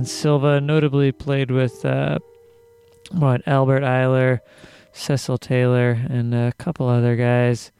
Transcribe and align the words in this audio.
Alan 0.00 0.06
Silva, 0.06 0.62
notably 0.62 1.12
played 1.12 1.50
with 1.50 1.84
uh, 1.84 2.18
what 3.10 3.46
Albert 3.46 3.82
Ayler, 3.82 4.40
Cecil 4.94 5.36
Taylor, 5.36 5.90
and 6.08 6.34
a 6.34 6.54
couple 6.56 6.88
other 6.88 7.16
guys. 7.16 7.70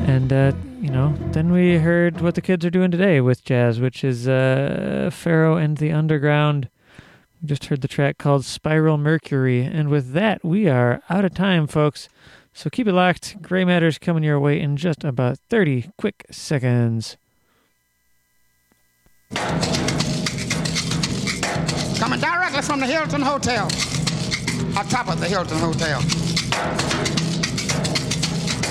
And 0.00 0.32
uh, 0.32 0.50
you 0.80 0.90
know, 0.90 1.14
then 1.30 1.52
we 1.52 1.78
heard 1.78 2.20
what 2.20 2.34
the 2.34 2.40
kids 2.40 2.64
are 2.64 2.70
doing 2.70 2.90
today 2.90 3.20
with 3.20 3.44
jazz, 3.44 3.78
which 3.78 4.02
is 4.02 4.26
uh, 4.26 5.10
Pharoah 5.12 5.58
and 5.58 5.76
the 5.76 5.92
Underground. 5.92 6.68
We 7.40 7.46
just 7.46 7.66
heard 7.66 7.82
the 7.82 7.88
track 7.88 8.18
called 8.18 8.44
Spiral 8.44 8.98
Mercury, 8.98 9.62
and 9.62 9.90
with 9.90 10.10
that, 10.10 10.44
we 10.44 10.68
are 10.68 11.02
out 11.08 11.24
of 11.24 11.34
time, 11.34 11.68
folks. 11.68 12.08
So 12.52 12.68
keep 12.68 12.88
it 12.88 12.94
locked. 12.94 13.40
Gray 13.40 13.64
Matters 13.64 13.98
coming 13.98 14.24
your 14.24 14.40
way 14.40 14.60
in 14.60 14.76
just 14.76 15.04
about 15.04 15.38
30 15.50 15.92
quick 15.98 16.26
seconds. 16.32 17.16
Coming 21.98 22.20
directly 22.20 22.62
from 22.62 22.80
the 22.80 22.86
Hilton 22.86 23.22
Hotel, 23.22 23.64
on 24.76 24.86
top 24.88 25.08
of 25.08 25.20
the 25.20 25.26
Hilton 25.26 25.58
Hotel. 25.58 26.00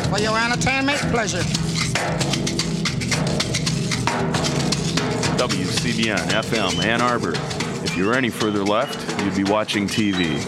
For 0.10 0.20
your 0.20 0.38
entertainment, 0.38 1.00
pleasure. 1.12 1.42
WCBN 5.38 6.18
FM 6.30 6.84
Ann 6.84 7.02
Arbor. 7.02 7.34
If 7.84 7.98
you 7.98 8.06
were 8.06 8.14
any 8.14 8.30
further 8.30 8.64
left, 8.64 9.00
you'd 9.24 9.36
be 9.36 9.44
watching 9.50 9.88
TV. 9.88 10.42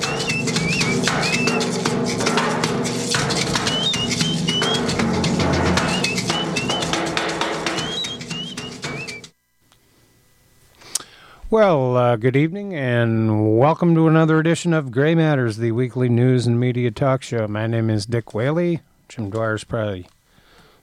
Well, 11.52 11.96
uh, 11.96 12.16
good 12.16 12.36
evening 12.36 12.74
and 12.74 13.60
welcome 13.60 13.94
to 13.94 14.08
another 14.08 14.40
edition 14.40 14.74
of 14.74 14.90
Gray 14.90 15.14
Matters, 15.14 15.58
the 15.58 15.74
weekly 15.74 16.10
news 16.10 16.48
and 16.48 16.60
media 16.60 16.90
talk 16.90 17.22
show. 17.22 17.48
My 17.48 17.68
name 17.68 17.92
is 17.92 18.08
Dick 18.08 18.34
Whaley. 18.34 18.80
Jim 19.10 19.30
Dwyer's 19.30 19.64
probably 19.64 20.08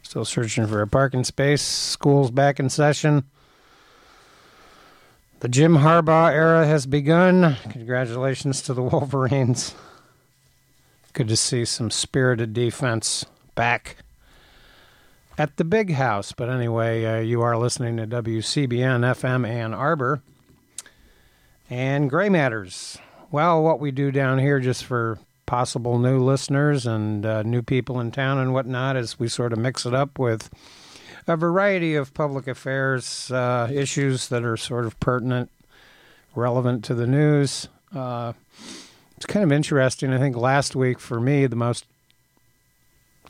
still 0.04 0.24
searching 0.24 0.68
for 0.68 0.80
a 0.80 0.86
parking 0.86 1.24
space. 1.24 1.62
School's 1.62 2.30
back 2.30 2.60
in 2.60 2.70
session. 2.70 3.24
The 5.40 5.48
Jim 5.48 5.78
Harbaugh 5.78 6.32
era 6.32 6.64
has 6.64 6.86
begun. 6.86 7.56
Congratulations 7.70 8.62
to 8.62 8.72
the 8.72 8.82
Wolverines. 8.84 9.74
Good 11.12 11.26
to 11.26 11.36
see 11.36 11.64
some 11.64 11.90
spirited 11.90 12.54
defense 12.54 13.26
back 13.56 13.96
at 15.36 15.56
the 15.56 15.64
big 15.64 15.94
house. 15.94 16.30
But 16.30 16.50
anyway, 16.50 17.04
uh, 17.04 17.18
you 17.18 17.42
are 17.42 17.56
listening 17.58 17.96
to 17.96 18.06
WCBN 18.06 19.00
FM 19.00 19.44
Ann 19.44 19.74
Arbor 19.74 20.22
and 21.72 22.10
Gray 22.10 22.28
Matters. 22.28 22.98
Well, 23.30 23.62
what 23.62 23.80
we 23.80 23.92
do 23.92 24.10
down 24.10 24.38
here, 24.38 24.60
just 24.60 24.84
for 24.84 25.18
possible 25.46 25.98
new 25.98 26.22
listeners 26.22 26.86
and 26.86 27.24
uh, 27.24 27.42
new 27.44 27.62
people 27.62 27.98
in 27.98 28.10
town 28.10 28.36
and 28.36 28.52
whatnot, 28.52 28.94
is 28.94 29.18
we 29.18 29.26
sort 29.26 29.54
of 29.54 29.58
mix 29.58 29.86
it 29.86 29.94
up 29.94 30.18
with 30.18 30.50
a 31.26 31.34
variety 31.34 31.94
of 31.94 32.12
public 32.12 32.46
affairs 32.46 33.30
uh, 33.30 33.70
issues 33.72 34.28
that 34.28 34.44
are 34.44 34.58
sort 34.58 34.84
of 34.84 35.00
pertinent, 35.00 35.50
relevant 36.34 36.84
to 36.84 36.94
the 36.94 37.06
news. 37.06 37.68
Uh, 37.94 38.34
it's 39.16 39.24
kind 39.24 39.42
of 39.42 39.50
interesting. 39.50 40.12
I 40.12 40.18
think 40.18 40.36
last 40.36 40.76
week 40.76 40.98
for 40.98 41.20
me, 41.20 41.46
the 41.46 41.56
most 41.56 41.86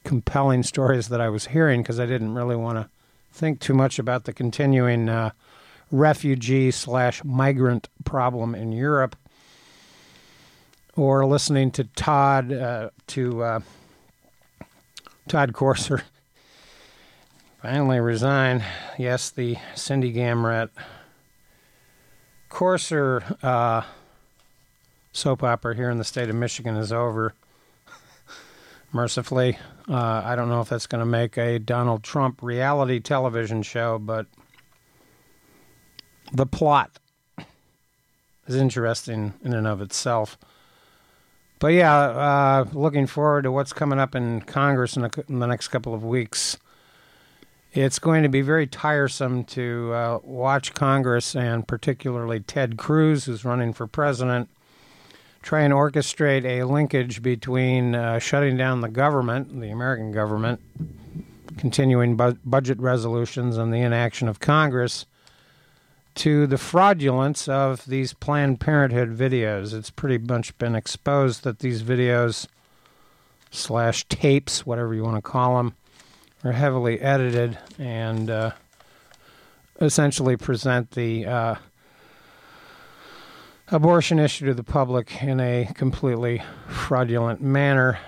compelling 0.03 0.65
stories 0.65 1.11
that 1.11 1.21
I 1.21 1.29
was 1.29 1.47
hearing, 1.47 1.83
because 1.83 2.01
I 2.01 2.07
didn't 2.07 2.35
really 2.35 2.57
want 2.57 2.77
to 2.77 2.91
think 3.33 3.61
too 3.61 3.75
much 3.75 4.01
about 4.01 4.25
the 4.25 4.33
continuing 4.33 5.09
uh, 5.09 5.31
refugee 5.93 6.71
slash 6.71 7.23
migrant 7.23 7.89
problem 8.05 8.57
in 8.57 8.73
Europe, 8.73 9.15
or 10.97 11.25
listening 11.27 11.71
to 11.71 11.85
Todd 11.85 12.53
uh, 12.53 12.91
to 13.09 13.43
uh, 13.45 13.61
Todd 15.29 15.53
Courser 15.53 16.03
finally 17.63 18.01
resign. 18.01 18.65
Yes, 18.99 19.31
the 19.31 19.57
Cindy 19.77 20.13
Gamrat 20.13 20.71
Courser 22.49 23.23
uh, 23.43 23.83
soap 25.13 25.43
opera 25.43 25.77
here 25.77 25.91
in 25.91 25.99
the 25.99 26.05
state 26.05 26.29
of 26.29 26.35
Michigan 26.35 26.77
is 26.77 26.93
over. 26.93 27.35
Mercifully, 28.93 29.59
uh, 29.89 30.23
I 30.25 30.37
don't 30.37 30.49
know 30.49 30.61
if 30.61 30.69
that's 30.69 30.87
going 30.87 31.01
to 31.01 31.07
make 31.07 31.37
a 31.39 31.59
Donald 31.59 32.03
Trump 32.03 32.43
reality 32.43 32.99
television 33.01 33.63
show, 33.63 33.99
but 33.99 34.27
the 36.33 36.47
plot 36.47 36.99
is 38.47 38.57
interesting 38.57 39.35
in 39.45 39.53
and 39.53 39.67
of 39.67 39.81
itself. 39.81 40.39
But 41.59 41.75
yeah, 41.75 41.95
uh, 41.95 42.65
looking 42.73 43.07
forward 43.07 43.43
to 43.43 43.53
what's 43.53 43.73
coming 43.73 44.01
up 44.01 44.15
in 44.15 44.41
Congress 44.41 44.97
in, 44.97 45.05
a, 45.05 45.11
in, 45.29 45.39
the 45.39 45.47
next 45.47 45.69
couple 45.69 45.95
of 45.95 46.03
weeks. 46.03 46.59
It's 47.73 47.99
going 47.99 48.25
to 48.25 48.29
be 48.29 48.41
very 48.41 48.67
tiresome 48.67 49.45
to 49.45 49.93
uh, 49.95 50.19
watch 50.25 50.75
Congress 50.75 51.37
and 51.37 51.67
particularly 51.67 52.41
Ted 52.41 52.77
Cruz, 52.77 53.27
who's 53.27 53.45
running 53.45 53.73
for 53.73 53.87
president, 53.87 54.49
try 55.41 55.61
and 55.61 55.73
orchestrate 55.73 56.45
a 56.45 56.65
linkage 56.65 57.23
between 57.23 57.95
uh, 57.95 58.19
shutting 58.19 58.57
down 58.57 58.81
the 58.81 58.89
government, 58.89 59.61
the 59.61 59.71
American 59.71 60.11
government, 60.11 60.61
continuing 61.57 62.17
bu- 62.17 62.37
budget 62.45 62.79
resolutions, 62.81 63.57
and 63.57 63.73
the 63.73 63.79
inaction 63.79 64.29
of 64.29 64.41
Congress 64.41 65.07
to 66.15 66.47
the 66.47 66.59
fraudulence 66.59 67.49
of 67.49 67.87
these 67.87 68.13
Planned 68.13 68.61
Parenthood 68.61 69.17
videos. 69.17 69.73
It's 69.73 69.91
pretty 69.91 70.19
much 70.19 70.57
been 70.59 70.75
exposed 70.75 71.45
that 71.45 71.61
these 71.61 71.83
videos 71.83 72.47
slash 73.51 74.05
tapes, 74.09 74.67
whatever 74.67 74.95
you 74.95 75.03
want 75.03 75.17
to 75.17 75.23
call 75.23 75.57
them, 75.57 75.75
are 76.45 76.53
heavily 76.53 77.01
edited 77.01 77.59
and 77.79 78.29
uh, 78.29 78.51
essentially 79.81 80.37
present 80.37 80.91
the 80.93 81.27
uh, 81.27 81.55
abortion 83.69 84.19
issue 84.19 84.47
to 84.47 84.55
the 84.55 84.65
public 84.65 85.23
in 85.23 85.41
a 85.41 85.69
completely 85.75 86.43
fraudulent 86.69 87.41
manner. 87.41 87.99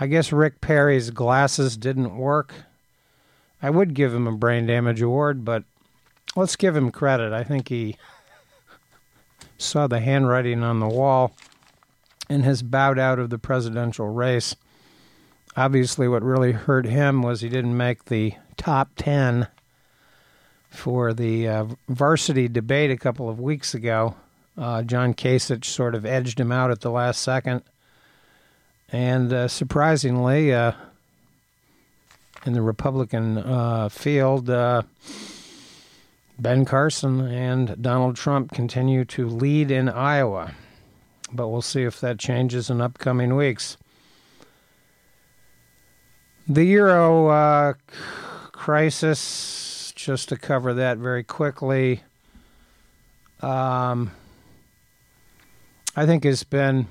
I 0.00 0.06
guess 0.06 0.32
Rick 0.32 0.60
Perry's 0.60 1.10
glasses 1.10 1.76
didn't 1.76 2.16
work. 2.16 2.54
I 3.62 3.70
would 3.70 3.94
give 3.94 4.12
him 4.12 4.26
a 4.26 4.32
brain 4.32 4.66
damage 4.66 5.00
award, 5.00 5.44
but 5.44 5.64
let's 6.36 6.56
give 6.56 6.76
him 6.76 6.90
credit. 6.90 7.32
I 7.32 7.44
think 7.44 7.68
he 7.68 7.96
saw 9.58 9.86
the 9.86 10.00
handwriting 10.00 10.62
on 10.62 10.80
the 10.80 10.88
wall 10.88 11.32
and 12.28 12.44
has 12.44 12.62
bowed 12.62 12.98
out 12.98 13.18
of 13.18 13.30
the 13.30 13.38
presidential 13.38 14.08
race. 14.08 14.56
Obviously, 15.56 16.08
what 16.08 16.22
really 16.22 16.52
hurt 16.52 16.86
him 16.86 17.22
was 17.22 17.40
he 17.40 17.48
didn't 17.48 17.76
make 17.76 18.06
the 18.06 18.34
top 18.56 18.90
10 18.96 19.48
for 20.70 21.12
the 21.12 21.46
uh, 21.46 21.66
varsity 21.88 22.48
debate 22.48 22.90
a 22.90 22.96
couple 22.96 23.28
of 23.28 23.38
weeks 23.38 23.74
ago. 23.74 24.16
Uh, 24.56 24.82
John 24.82 25.14
Kasich 25.14 25.64
sort 25.64 25.94
of 25.94 26.06
edged 26.06 26.40
him 26.40 26.50
out 26.50 26.70
at 26.70 26.80
the 26.80 26.90
last 26.90 27.20
second. 27.20 27.62
And 28.90 29.32
uh, 29.32 29.48
surprisingly, 29.48 30.52
uh, 30.52 30.72
in 32.44 32.52
the 32.52 32.62
Republican 32.62 33.38
uh, 33.38 33.88
field, 33.88 34.50
uh, 34.50 34.82
Ben 36.38 36.64
Carson 36.64 37.20
and 37.20 37.80
Donald 37.80 38.16
Trump 38.16 38.52
continue 38.52 39.04
to 39.06 39.28
lead 39.28 39.70
in 39.70 39.88
Iowa, 39.88 40.52
but 41.32 41.48
we'll 41.48 41.62
see 41.62 41.82
if 41.82 42.00
that 42.00 42.18
changes 42.18 42.70
in 42.70 42.80
upcoming 42.80 43.36
weeks. 43.36 43.76
The 46.48 46.64
Euro 46.64 47.28
uh, 47.28 47.74
crisis, 48.50 49.92
just 49.94 50.28
to 50.30 50.36
cover 50.36 50.74
that 50.74 50.98
very 50.98 51.22
quickly, 51.22 52.02
um, 53.40 54.10
I 55.94 56.06
think 56.06 56.24
has 56.24 56.42
been 56.42 56.88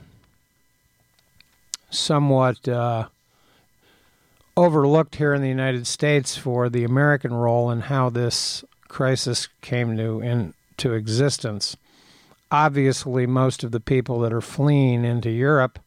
somewhat 1.89 2.67
uh, 2.67 3.07
overlooked 4.55 5.15
here 5.15 5.33
in 5.33 5.41
the 5.41 5.49
United 5.49 5.87
States 5.87 6.37
for 6.37 6.69
the 6.69 6.83
American 6.83 7.33
role 7.33 7.71
in 7.71 7.81
how 7.81 8.09
this 8.09 8.63
crisis 8.91 9.47
came 9.61 9.95
to 9.95 10.19
into 10.19 10.93
existence. 10.93 11.77
Obviously, 12.51 13.25
most 13.25 13.63
of 13.63 13.71
the 13.71 13.79
people 13.79 14.19
that 14.19 14.33
are 14.33 14.41
fleeing 14.41 15.05
into 15.05 15.29
Europe 15.29 15.79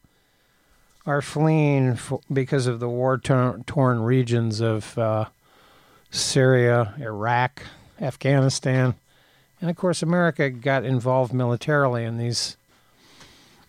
are 1.05 1.21
fleeing 1.21 1.99
because 2.33 2.65
of 2.65 2.79
the 2.79 2.89
war 2.89 3.19
torn 3.19 4.01
regions 4.01 4.59
of 4.59 4.97
uh, 4.97 5.25
Syria, 6.09 6.95
Iraq, 6.99 7.61
Afghanistan, 8.01 8.95
and 9.61 9.69
of 9.69 9.75
course, 9.75 10.01
America 10.01 10.49
got 10.49 10.83
involved 10.83 11.31
militarily 11.31 12.05
in 12.05 12.17
these 12.17 12.57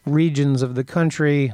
regions 0.06 0.62
of 0.62 0.74
the 0.74 0.84
country. 0.84 1.52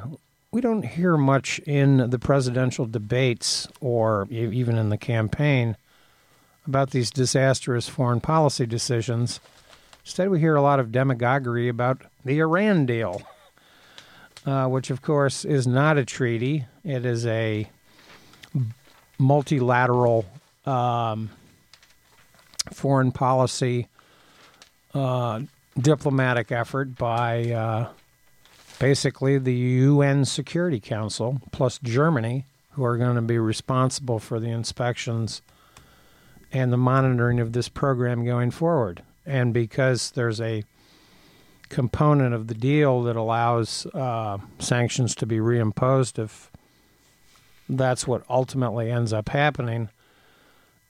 We 0.53 0.61
don't 0.61 0.85
hear 0.85 1.17
much 1.17 1.59
in 1.67 2.11
the 2.11 2.19
presidential 2.21 2.87
debates 2.87 3.67
or 3.81 4.29
even 4.31 4.79
in 4.79 4.89
the 4.89 4.99
campaign 4.99 5.77
about 6.67 6.91
these 6.91 7.11
disastrous 7.11 7.89
foreign 7.89 8.21
policy 8.21 8.67
decisions 8.67 9.41
Instead, 10.05 10.31
we 10.31 10.41
hear 10.41 10.57
a 10.57 10.63
lot 10.63 10.81
of 10.81 10.91
demagoguery 10.91 11.69
about 11.69 12.03
the 12.25 12.41
Iran 12.41 12.87
deal, 12.87 13.23
uh, 14.45 14.67
which, 14.67 14.91
of 14.91 15.01
course, 15.01 15.45
is 15.45 15.67
not 15.67 15.97
a 15.97 16.05
treaty. 16.05 16.67
It 16.85 17.07
is 17.07 17.25
a 17.25 17.71
multilateral 19.17 20.27
um, 20.67 21.31
foreign 22.73 23.13
policy 23.13 23.87
uh, 24.93 25.43
diplomatic 25.79 26.51
effort 26.51 26.97
by 26.97 27.53
uh, 27.53 27.89
basically 28.81 29.39
the 29.39 29.55
UN 29.55 30.25
Security 30.25 30.81
Council 30.81 31.41
plus 31.53 31.79
Germany, 31.79 32.45
who 32.73 32.85
are 32.85 32.97
going 32.97 33.15
to 33.15 33.23
be 33.23 33.39
responsible 33.39 34.19
for 34.19 34.41
the 34.41 34.49
inspections 34.49 35.43
and 36.53 36.73
the 36.73 36.77
monitoring 36.77 37.41
of 37.41 37.53
this 37.53 37.69
program 37.69 38.25
going 38.25 38.51
forward. 38.51 39.03
And 39.25 39.55
because 39.55 40.11
there's 40.11 40.41
a 40.41 40.65
component 41.69 42.35
of 42.35 42.49
the 42.49 42.55
deal 42.55 43.03
that 43.03 43.17
allows 43.17 43.87
uh, 43.87 44.39
sanctions 44.59 45.15
to 45.15 45.27
be 45.27 45.39
reimposed 45.39 46.19
if 46.23 46.51
that's 47.69 48.07
what 48.07 48.23
ultimately 48.29 48.91
ends 48.91 49.13
up 49.13 49.31
happening 49.31 49.89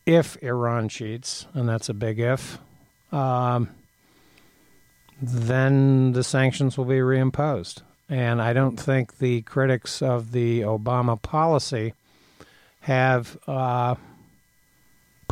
if 0.05 0.43
Iran 0.43 0.89
cheats, 0.89 1.47
and 1.55 1.69
that's 1.69 1.89
a 1.89 1.95
big 1.95 2.19
if, 2.19 2.59
um, 3.13 3.69
then 5.21 6.13
the 6.13 6.25
sanctions 6.25 6.77
will 6.77 6.85
be 6.85 6.97
reimposed. 6.97 7.83
And 8.09 8.43
I 8.43 8.53
don't 8.53 8.77
think 8.79 9.19
the 9.19 9.43
critics 9.43 10.03
of 10.03 10.33
the 10.33 10.63
Obama 10.63 11.21
policy 11.21 11.95
have 12.81 13.39
uh, 13.47 13.95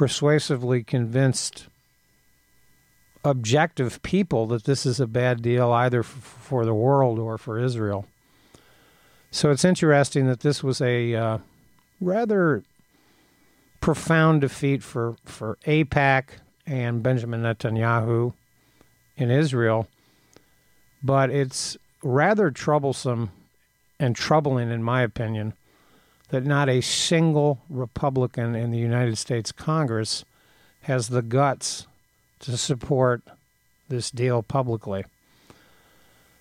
persuasively 0.01 0.83
convinced 0.83 1.69
objective 3.23 4.01
people 4.01 4.47
that 4.47 4.65
this 4.65 4.87
is 4.87 4.99
a 4.99 5.07
bad 5.07 5.43
deal 5.43 5.71
either 5.73 6.03
for 6.03 6.65
the 6.65 6.73
world 6.73 7.19
or 7.19 7.37
for 7.37 7.59
Israel. 7.59 8.07
So 9.31 9.51
it's 9.51 9.63
interesting 9.63 10.27
that 10.27 10.41
this 10.41 10.65
was 10.65 10.81
a 10.81 11.15
uh, 11.15 11.39
rather 12.01 12.65
profound 13.83 14.41
defeat 14.41 14.83
for, 14.83 15.17
for 15.27 15.59
AIPAC 15.67 16.31
and 16.65 17.03
Benjamin 17.03 17.43
Netanyahu 17.43 18.33
in 19.19 19.31
Israel, 19.31 19.87
but 21.03 21.29
it's 21.29 21.77
rather 22.03 22.51
troublesome 22.51 23.33
and 23.99 24.17
troubling, 24.17 24.71
in 24.71 24.83
my 24.83 25.03
opinion, 25.03 25.53
that 26.31 26.45
not 26.45 26.69
a 26.69 26.81
single 26.81 27.61
Republican 27.69 28.55
in 28.55 28.71
the 28.71 28.79
United 28.79 29.19
States 29.19 29.53
Congress 29.53 30.25
has 30.83 31.09
the 31.09 31.23
guts 31.23 31.87
to 32.41 32.57
support 32.57 33.23
this 33.89 34.11
deal 34.11 34.43
publicly. 34.43 35.05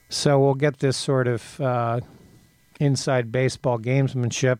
So 0.09 0.39
we'll 0.39 0.56
get 0.56 0.80
this 0.80 0.97
sort 0.97 1.27
of 1.27 1.59
uh, 1.62 2.00
inside 2.80 3.31
baseball 3.31 3.77
gamesmanship, 3.77 4.59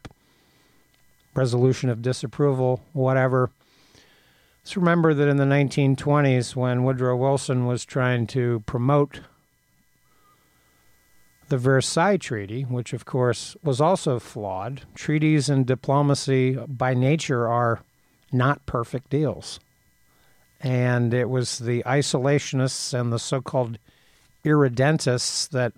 resolution 1.34 1.90
of 1.90 2.02
disapproval, 2.02 2.82
whatever. 2.94 3.50
Let's 4.64 4.76
remember 4.76 5.14
that 5.14 5.28
in 5.28 5.38
the 5.38 5.46
1920s, 5.46 6.56
when 6.56 6.84
Woodrow 6.84 7.16
Wilson 7.16 7.66
was 7.66 7.86
trying 7.86 8.28
to 8.28 8.62
promote 8.66 9.22
the 11.50 11.58
Versailles 11.58 12.18
Treaty, 12.18 12.64
which 12.64 12.94
of 12.94 13.06
course 13.06 13.56
was 13.64 13.82
also 13.82 14.20
flawed, 14.20 14.82
treaties 14.96 15.50
and 15.50 15.66
diplomacy 15.66 16.54
by 16.68 16.94
nature 16.94 17.48
are 17.48 17.82
not 18.32 18.66
perfect 18.66 19.10
deals. 19.10 19.60
And 20.62 21.14
it 21.14 21.30
was 21.30 21.60
the 21.60 21.84
isolationists 21.84 22.94
and 22.94 23.12
the 23.12 23.20
so 23.20 23.42
called 23.42 23.78
irredentists 24.44 25.50
that 25.50 25.74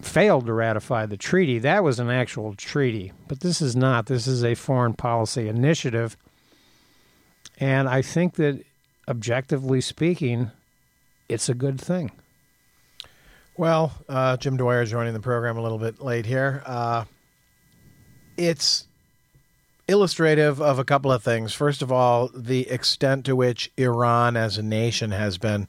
failed 0.00 0.46
to 0.46 0.52
ratify 0.52 1.06
the 1.06 1.16
treaty. 1.16 1.58
That 1.58 1.84
was 1.84 1.98
an 1.98 2.10
actual 2.10 2.54
treaty, 2.54 3.12
but 3.28 3.40
this 3.40 3.60
is 3.60 3.76
not. 3.76 4.06
This 4.06 4.26
is 4.26 4.44
a 4.44 4.54
foreign 4.54 4.94
policy 4.94 5.48
initiative. 5.48 6.16
And 7.58 7.88
I 7.88 8.00
think 8.00 8.34
that, 8.36 8.64
objectively 9.08 9.80
speaking, 9.80 10.50
it's 11.28 11.48
a 11.48 11.54
good 11.54 11.80
thing. 11.80 12.12
Well, 13.60 13.92
uh, 14.08 14.38
Jim 14.38 14.56
Dwyer 14.56 14.86
joining 14.86 15.12
the 15.12 15.20
program 15.20 15.58
a 15.58 15.60
little 15.60 15.76
bit 15.76 16.00
late 16.00 16.24
here. 16.24 16.62
Uh, 16.64 17.04
it's 18.38 18.88
illustrative 19.86 20.62
of 20.62 20.78
a 20.78 20.84
couple 20.84 21.12
of 21.12 21.22
things. 21.22 21.52
First 21.52 21.82
of 21.82 21.92
all, 21.92 22.30
the 22.34 22.70
extent 22.70 23.26
to 23.26 23.36
which 23.36 23.70
Iran 23.76 24.34
as 24.34 24.56
a 24.56 24.62
nation 24.62 25.10
has 25.10 25.36
been 25.36 25.68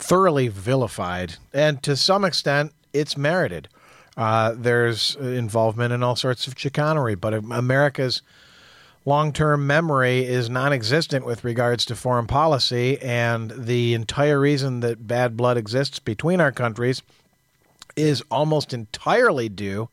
thoroughly 0.00 0.48
vilified, 0.48 1.36
and 1.54 1.80
to 1.84 1.94
some 1.94 2.24
extent, 2.24 2.72
it's 2.92 3.16
merited. 3.16 3.68
Uh, 4.16 4.54
there's 4.56 5.14
involvement 5.14 5.92
in 5.92 6.02
all 6.02 6.16
sorts 6.16 6.48
of 6.48 6.58
chicanery, 6.58 7.14
but 7.14 7.34
America's 7.34 8.20
long 9.04 9.32
term 9.32 9.66
memory 9.66 10.24
is 10.24 10.48
non 10.48 10.72
existent 10.72 11.24
with 11.24 11.44
regards 11.44 11.84
to 11.86 11.96
foreign 11.96 12.26
policy. 12.26 13.00
And 13.00 13.52
the 13.56 13.94
entire 13.94 14.38
reason 14.38 14.80
that 14.80 15.06
bad 15.06 15.36
blood 15.36 15.56
exists 15.56 15.98
between 15.98 16.40
our 16.40 16.52
countries 16.52 17.02
is 17.96 18.22
almost 18.30 18.72
entirely 18.72 19.48
due 19.48 19.88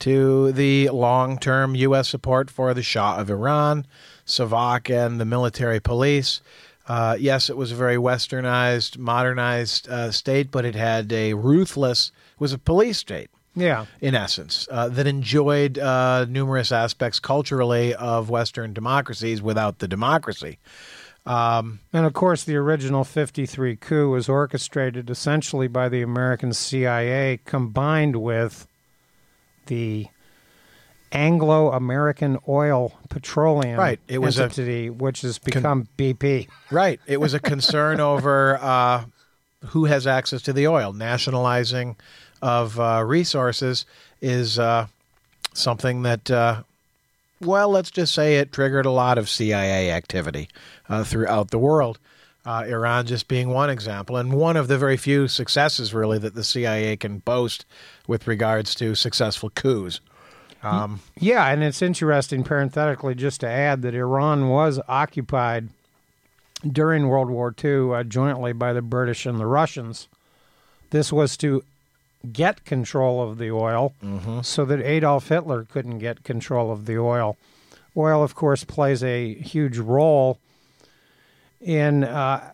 to 0.00 0.52
the 0.52 0.88
long 0.90 1.38
term 1.38 1.74
U.S. 1.74 2.08
support 2.08 2.50
for 2.50 2.74
the 2.74 2.82
Shah 2.82 3.16
of 3.18 3.30
Iran, 3.30 3.86
Savak, 4.26 4.90
and 4.90 5.20
the 5.20 5.24
military 5.24 5.80
police. 5.80 6.40
Uh, 6.86 7.16
yes, 7.18 7.48
it 7.48 7.56
was 7.56 7.72
a 7.72 7.76
very 7.76 7.96
westernized, 7.96 8.98
modernized 8.98 9.88
uh, 9.88 10.10
state, 10.10 10.50
but 10.50 10.66
it 10.66 10.74
had 10.74 11.10
a 11.12 11.32
ruthless, 11.32 12.12
it 12.34 12.40
was 12.40 12.52
a 12.52 12.58
police 12.58 12.98
state. 12.98 13.30
Yeah. 13.54 13.86
In 14.00 14.14
essence, 14.14 14.66
uh, 14.70 14.88
that 14.88 15.06
enjoyed 15.06 15.78
uh, 15.78 16.26
numerous 16.28 16.72
aspects 16.72 17.20
culturally 17.20 17.94
of 17.94 18.30
Western 18.30 18.72
democracies 18.72 19.40
without 19.40 19.78
the 19.78 19.88
democracy. 19.88 20.58
Um, 21.26 21.80
and 21.92 22.04
of 22.04 22.12
course, 22.12 22.44
the 22.44 22.56
original 22.56 23.04
53 23.04 23.76
coup 23.76 24.10
was 24.10 24.28
orchestrated 24.28 25.08
essentially 25.08 25.68
by 25.68 25.88
the 25.88 26.02
American 26.02 26.52
CIA 26.52 27.40
combined 27.44 28.16
with 28.16 28.66
the 29.66 30.08
Anglo 31.12 31.70
American 31.70 32.38
Oil 32.48 32.92
Petroleum 33.08 33.78
right. 33.78 34.00
it 34.08 34.18
was 34.18 34.38
entity, 34.38 34.88
a, 34.88 34.92
which 34.92 35.22
has 35.22 35.38
become 35.38 35.62
con- 35.62 35.88
BP. 35.96 36.48
Right. 36.70 37.00
It 37.06 37.20
was 37.20 37.32
a 37.34 37.40
concern 37.40 38.00
over 38.00 38.58
uh, 38.60 39.04
who 39.66 39.84
has 39.84 40.06
access 40.06 40.42
to 40.42 40.52
the 40.52 40.66
oil. 40.66 40.92
Nationalizing 40.92 41.96
of 42.44 42.78
uh, 42.78 43.02
resources 43.02 43.86
is 44.20 44.58
uh, 44.58 44.86
something 45.54 46.02
that, 46.02 46.30
uh, 46.30 46.62
well, 47.40 47.70
let's 47.70 47.90
just 47.90 48.12
say 48.12 48.36
it 48.36 48.52
triggered 48.52 48.84
a 48.84 48.90
lot 48.90 49.16
of 49.16 49.30
CIA 49.30 49.90
activity 49.90 50.50
uh, 50.90 51.04
throughout 51.04 51.50
the 51.50 51.58
world. 51.58 51.98
Uh, 52.44 52.62
Iran 52.68 53.06
just 53.06 53.28
being 53.28 53.48
one 53.48 53.70
example, 53.70 54.18
and 54.18 54.34
one 54.34 54.58
of 54.58 54.68
the 54.68 54.76
very 54.76 54.98
few 54.98 55.26
successes, 55.26 55.94
really, 55.94 56.18
that 56.18 56.34
the 56.34 56.44
CIA 56.44 56.98
can 56.98 57.20
boast 57.20 57.64
with 58.06 58.26
regards 58.26 58.74
to 58.74 58.94
successful 58.94 59.48
coups. 59.48 60.00
Um, 60.62 61.00
yeah, 61.18 61.46
and 61.46 61.62
it's 61.62 61.80
interesting, 61.80 62.44
parenthetically, 62.44 63.14
just 63.14 63.40
to 63.40 63.48
add 63.48 63.80
that 63.80 63.94
Iran 63.94 64.50
was 64.50 64.78
occupied 64.86 65.70
during 66.70 67.08
World 67.08 67.30
War 67.30 67.54
II 67.64 67.94
uh, 67.94 68.02
jointly 68.02 68.52
by 68.52 68.74
the 68.74 68.82
British 68.82 69.24
and 69.24 69.40
the 69.40 69.46
Russians. 69.46 70.08
This 70.90 71.10
was 71.10 71.38
to 71.38 71.64
get 72.32 72.64
control 72.64 73.22
of 73.22 73.38
the 73.38 73.50
oil 73.50 73.94
mm-hmm. 74.02 74.40
so 74.42 74.64
that 74.64 74.80
Adolf 74.80 75.28
Hitler 75.28 75.64
couldn't 75.64 75.98
get 75.98 76.24
control 76.24 76.70
of 76.70 76.86
the 76.86 76.98
oil. 76.98 77.36
Oil, 77.96 78.22
of 78.22 78.34
course, 78.34 78.64
plays 78.64 79.04
a 79.04 79.34
huge 79.34 79.78
role 79.78 80.38
in 81.60 82.04
uh, 82.04 82.52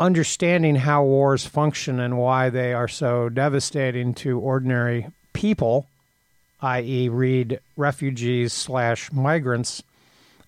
understanding 0.00 0.76
how 0.76 1.04
wars 1.04 1.46
function 1.46 2.00
and 2.00 2.18
why 2.18 2.50
they 2.50 2.72
are 2.72 2.88
so 2.88 3.28
devastating 3.28 4.14
to 4.14 4.38
ordinary 4.38 5.06
people, 5.32 5.86
i.e., 6.60 7.08
read 7.08 7.60
refugees 7.76 8.52
slash 8.52 9.12
migrants. 9.12 9.82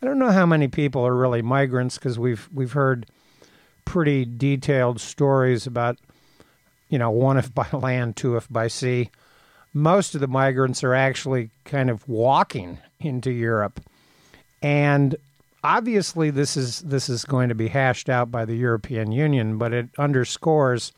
I 0.02 0.06
don't 0.06 0.18
know 0.18 0.32
how 0.32 0.46
many 0.46 0.68
people 0.68 1.06
are 1.06 1.14
really 1.14 1.42
migrants 1.42 1.96
because 1.96 2.18
we've 2.18 2.48
we've 2.52 2.72
heard 2.72 3.06
pretty 3.84 4.24
detailed 4.24 5.00
stories 5.00 5.66
about 5.66 5.98
you 6.88 6.98
know, 6.98 7.10
one 7.10 7.36
if 7.36 7.54
by 7.54 7.66
land, 7.72 8.16
two 8.16 8.36
if 8.36 8.48
by 8.50 8.68
sea. 8.68 9.10
Most 9.72 10.14
of 10.14 10.20
the 10.20 10.26
migrants 10.26 10.82
are 10.82 10.94
actually 10.94 11.50
kind 11.64 11.90
of 11.90 12.08
walking 12.08 12.78
into 13.00 13.30
Europe. 13.30 13.80
And 14.62 15.16
obviously 15.62 16.30
this 16.30 16.56
is 16.56 16.80
this 16.82 17.08
is 17.08 17.24
going 17.24 17.48
to 17.48 17.54
be 17.54 17.68
hashed 17.68 18.08
out 18.08 18.30
by 18.30 18.44
the 18.44 18.54
European 18.54 19.12
Union, 19.12 19.58
but 19.58 19.72
it 19.72 19.88
underscores 19.98 20.92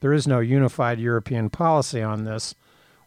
there 0.00 0.12
is 0.12 0.26
no 0.26 0.40
unified 0.40 0.98
European 0.98 1.50
policy 1.50 2.02
on 2.02 2.24
this. 2.24 2.54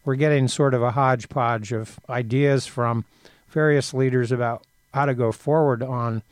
We're 0.03 0.15
getting 0.15 0.47
sort 0.47 0.73
of 0.73 0.81
a 0.81 0.91
hodgepodge 0.91 1.71
of 1.71 1.99
ideas 2.09 2.65
from 2.65 3.05
various 3.49 3.93
leaders 3.93 4.31
about 4.31 4.63
how 4.93 5.05
to 5.05 5.13
go 5.13 5.31
forward 5.31 5.83
on 5.83 6.23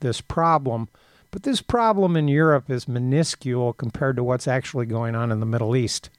this 0.00 0.20
problem. 0.20 0.88
But 1.32 1.44
this 1.44 1.62
problem 1.62 2.14
in 2.14 2.28
Europe 2.28 2.70
is 2.70 2.86
minuscule 2.86 3.72
compared 3.72 4.16
to 4.16 4.22
what's 4.22 4.46
actually 4.46 4.86
going 4.86 5.14
on 5.14 5.32
in 5.32 5.40
the 5.40 5.46
Middle 5.46 5.74
East. 5.74 6.10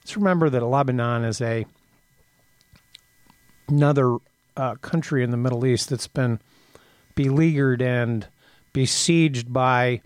Let's 0.00 0.16
remember 0.16 0.50
that 0.50 0.64
Lebanon 0.64 1.24
is 1.24 1.40
a 1.40 1.64
another 3.68 4.18
uh, 4.56 4.74
country 4.82 5.22
in 5.22 5.30
the 5.30 5.36
Middle 5.36 5.64
East 5.64 5.88
that's 5.88 6.08
been 6.08 6.40
beleaguered 7.14 7.80
and 7.80 8.26
besieged 8.72 9.52
by 9.52 10.02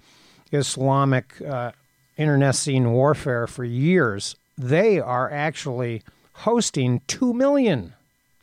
Islamic 0.52 1.40
uh, 1.40 1.72
internecine 2.18 2.92
warfare 2.92 3.46
for 3.46 3.64
years. 3.64 4.36
They 4.58 5.00
are 5.00 5.30
actually 5.30 6.02
hosting 6.34 7.00
2 7.06 7.32
million 7.32 7.94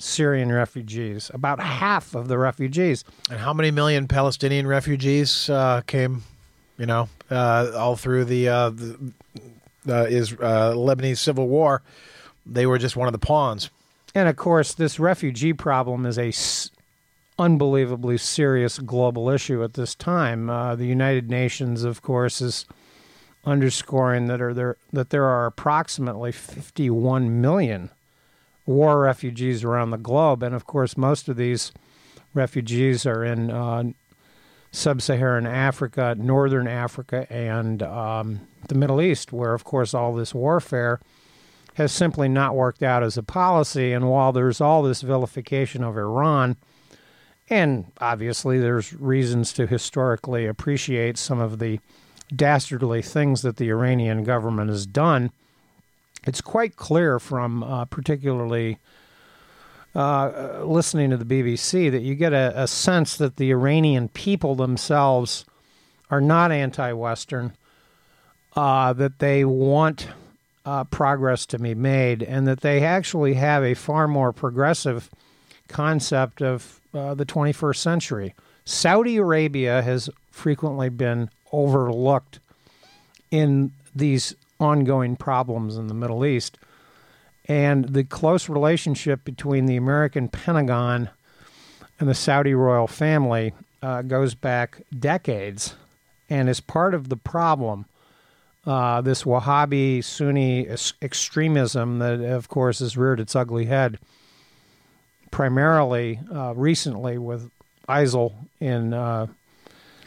Syrian 0.04 0.52
refugees, 0.52 1.32
about 1.34 1.60
half 1.60 2.14
of 2.14 2.28
the 2.28 2.38
refugees. 2.38 3.04
And 3.30 3.40
how 3.40 3.54
many 3.54 3.72
million 3.72 4.08
Palestinian 4.08 4.68
refugees 4.68 5.50
uh, 5.50 5.82
came, 5.88 6.24
you 6.78 6.86
know, 6.86 7.10
uh, 7.32 7.72
all 7.76 7.96
through 7.96 8.26
the, 8.26 8.50
uh, 8.50 8.70
the 8.70 9.14
uh, 9.88 10.04
is 10.10 10.34
uh, 10.34 10.74
Lebanese 10.76 11.18
civil 11.20 11.48
war? 11.48 11.82
They 12.46 12.66
were 12.66 12.78
just 12.78 12.96
one 12.98 13.08
of 13.08 13.14
the 13.14 13.20
pawns. 13.20 13.70
And 14.14 14.28
of 14.28 14.36
course, 14.36 14.74
this 14.74 15.00
refugee 15.00 15.54
problem 15.54 16.06
is 16.06 16.18
a 16.18 16.28
s- 16.28 16.70
unbelievably 17.40 18.18
serious 18.18 18.80
global 18.80 19.30
issue 19.30 19.64
at 19.64 19.74
this 19.74 19.96
time. 19.96 20.50
Uh, 20.50 20.76
the 20.76 20.86
United 20.86 21.30
Nations, 21.30 21.84
of 21.84 22.02
course, 22.02 22.42
is 22.42 22.66
underscoring 23.46 24.28
that 24.28 24.42
are 24.42 24.54
there 24.54 24.78
that 24.92 25.10
there 25.10 25.26
are 25.26 25.46
approximately 25.46 26.32
51 26.32 27.42
million 27.42 27.90
war 28.66 29.02
refugees 29.02 29.64
around 29.64 29.92
the 29.92 29.98
globe, 29.98 30.44
and 30.44 30.56
of 30.56 30.66
course, 30.66 30.98
most 30.98 31.28
of 31.28 31.38
these 31.38 31.72
refugees 32.34 33.06
are 33.06 33.24
in 33.24 33.52
uh, 33.52 33.84
sub-Saharan 34.72 35.46
Africa, 35.46 36.16
northern 36.18 36.68
Africa, 36.68 37.32
and 37.32 37.84
um, 37.84 38.48
the 38.68 38.76
Middle 38.76 39.02
East, 39.02 39.32
where, 39.32 39.54
of 39.54 39.64
course, 39.64 39.94
all 39.94 40.14
this 40.14 40.34
warfare 40.34 41.00
has 41.76 41.92
simply 41.92 42.28
not 42.28 42.56
worked 42.56 42.84
out 42.84 43.04
as 43.04 43.18
a 43.18 43.24
policy. 43.24 43.94
And 43.94 44.10
while 44.10 44.32
there's 44.32 44.62
all 44.62 44.84
this 44.84 45.02
vilification 45.02 45.84
of 45.84 45.98
Iran, 45.98 46.56
and 47.50 47.92
obviously 48.00 48.60
there's 48.60 48.94
reasons 48.94 49.54
to 49.54 49.68
historically 49.68 50.46
appreciate 50.46 51.18
some 51.18 51.40
of 51.40 51.60
the 51.60 51.80
dastardly 52.36 53.02
things 53.02 53.42
that 53.42 53.58
the 53.58 53.70
Iranian 53.70 54.24
government 54.24 54.70
has 54.70 54.86
done, 54.86 55.32
it's 56.26 56.42
quite 56.42 56.76
clear 56.76 57.20
from 57.20 57.64
uh, 57.64 57.86
particularly 57.86 58.78
uh, 59.96 60.64
listening 60.64 61.10
to 61.12 61.18
the 61.18 61.26
BBC 61.26 61.92
that 61.92 62.02
you 62.02 62.16
get 62.16 62.34
a, 62.34 62.54
a 62.56 62.68
sense 62.68 63.18
that 63.18 63.38
the 63.38 63.52
Iranian 63.52 64.10
people 64.10 64.56
themselves 64.56 65.46
are 66.10 66.22
not 66.22 66.52
anti 66.52 66.92
Western, 66.94 67.54
uh, 68.56 68.94
that 68.94 69.20
they 69.20 69.46
want 69.46 70.08
uh, 70.66 70.84
progress 70.86 71.46
to 71.48 71.60
be 71.60 71.76
made, 71.76 72.24
and 72.24 72.48
that 72.48 72.62
they 72.62 72.84
actually 72.84 73.34
have 73.36 73.64
a 73.64 73.74
far 73.74 74.08
more 74.08 74.32
progressive 74.32 75.10
concept 75.68 76.42
of 76.42 76.80
uh, 76.94 77.14
the 77.14 77.26
21st 77.26 77.78
century. 77.78 78.36
Saudi 78.66 79.18
Arabia 79.18 79.82
has 79.82 80.10
frequently 80.32 80.90
been 80.90 81.30
overlooked 81.52 82.40
in 83.30 83.72
these 83.96 84.36
ongoing 84.64 85.16
problems 85.16 85.78
in 85.78 85.88
the 85.88 85.94
Middle 85.94 86.26
East. 86.26 86.58
And 87.46 87.90
the 87.90 88.04
close 88.04 88.48
relationship 88.48 89.24
between 89.26 89.66
the 89.66 89.76
American 89.76 90.30
Pentagon 90.30 91.10
and 92.00 92.10
the 92.10 92.16
Saudi 92.16 92.54
royal 92.54 92.88
family 92.88 93.54
uh, 93.82 94.02
goes 94.02 94.34
back 94.34 94.82
decades 94.98 95.76
and 96.30 96.50
is 96.50 96.60
part 96.60 96.94
of 96.94 97.10
the 97.10 97.18
problem. 97.18 97.86
Uh, 98.66 99.02
this 99.02 99.24
Wahhabi 99.24 100.02
Sunni 100.02 100.68
extremism 101.02 102.00
that, 102.00 102.22
of 102.22 102.48
course, 102.48 102.80
has 102.80 102.96
reared 102.96 103.20
its 103.20 103.36
ugly 103.36 103.66
head 103.66 104.00
primarily 105.34 106.20
uh, 106.32 106.54
recently 106.56 107.18
with 107.18 107.50
ISIL 107.90 108.34
in 108.60 108.94
uh, 108.94 109.26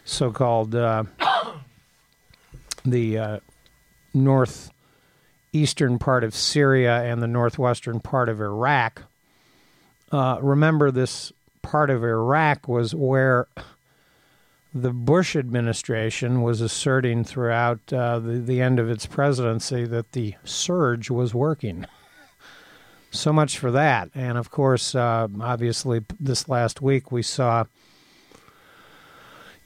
so 0.05 0.31
called 0.31 0.75
uh, 0.75 1.03
the 2.85 3.19
uh, 3.19 3.39
northeastern 4.17 5.99
part 5.99 6.25
of 6.25 6.35
Syria 6.35 7.05
and 7.05 7.23
the 7.23 7.29
northwestern 7.29 8.01
part 8.01 8.29
of 8.29 8.41
Iraq. 8.41 9.03
Uh, 10.11 10.39
remember, 10.41 10.91
this 10.91 11.33
part 11.63 11.91
of 11.91 12.03
Iraq 12.03 12.67
was 12.67 12.95
where 12.95 13.47
the 14.75 14.93
Bush 14.93 15.37
administration 15.37 16.43
was 16.43 16.61
asserting 16.61 17.25
throughout 17.25 17.93
uh, 17.93 18.19
the, 18.19 18.39
the 18.39 18.61
end 18.61 18.79
of 18.79 18.91
its 18.91 19.07
presidency 19.07 19.85
that 19.85 20.13
the 20.13 20.35
surge 20.45 21.11
was 21.11 21.35
working. 21.35 21.87
so 23.11 23.33
much 23.33 23.59
for 23.59 23.71
that. 23.71 24.11
And 24.15 24.37
of 24.37 24.51
course, 24.51 24.95
uh, 24.95 25.29
obviously, 25.41 26.05
this 26.21 26.49
last 26.49 26.83
week 26.83 27.11
we 27.11 27.23
saw 27.23 27.65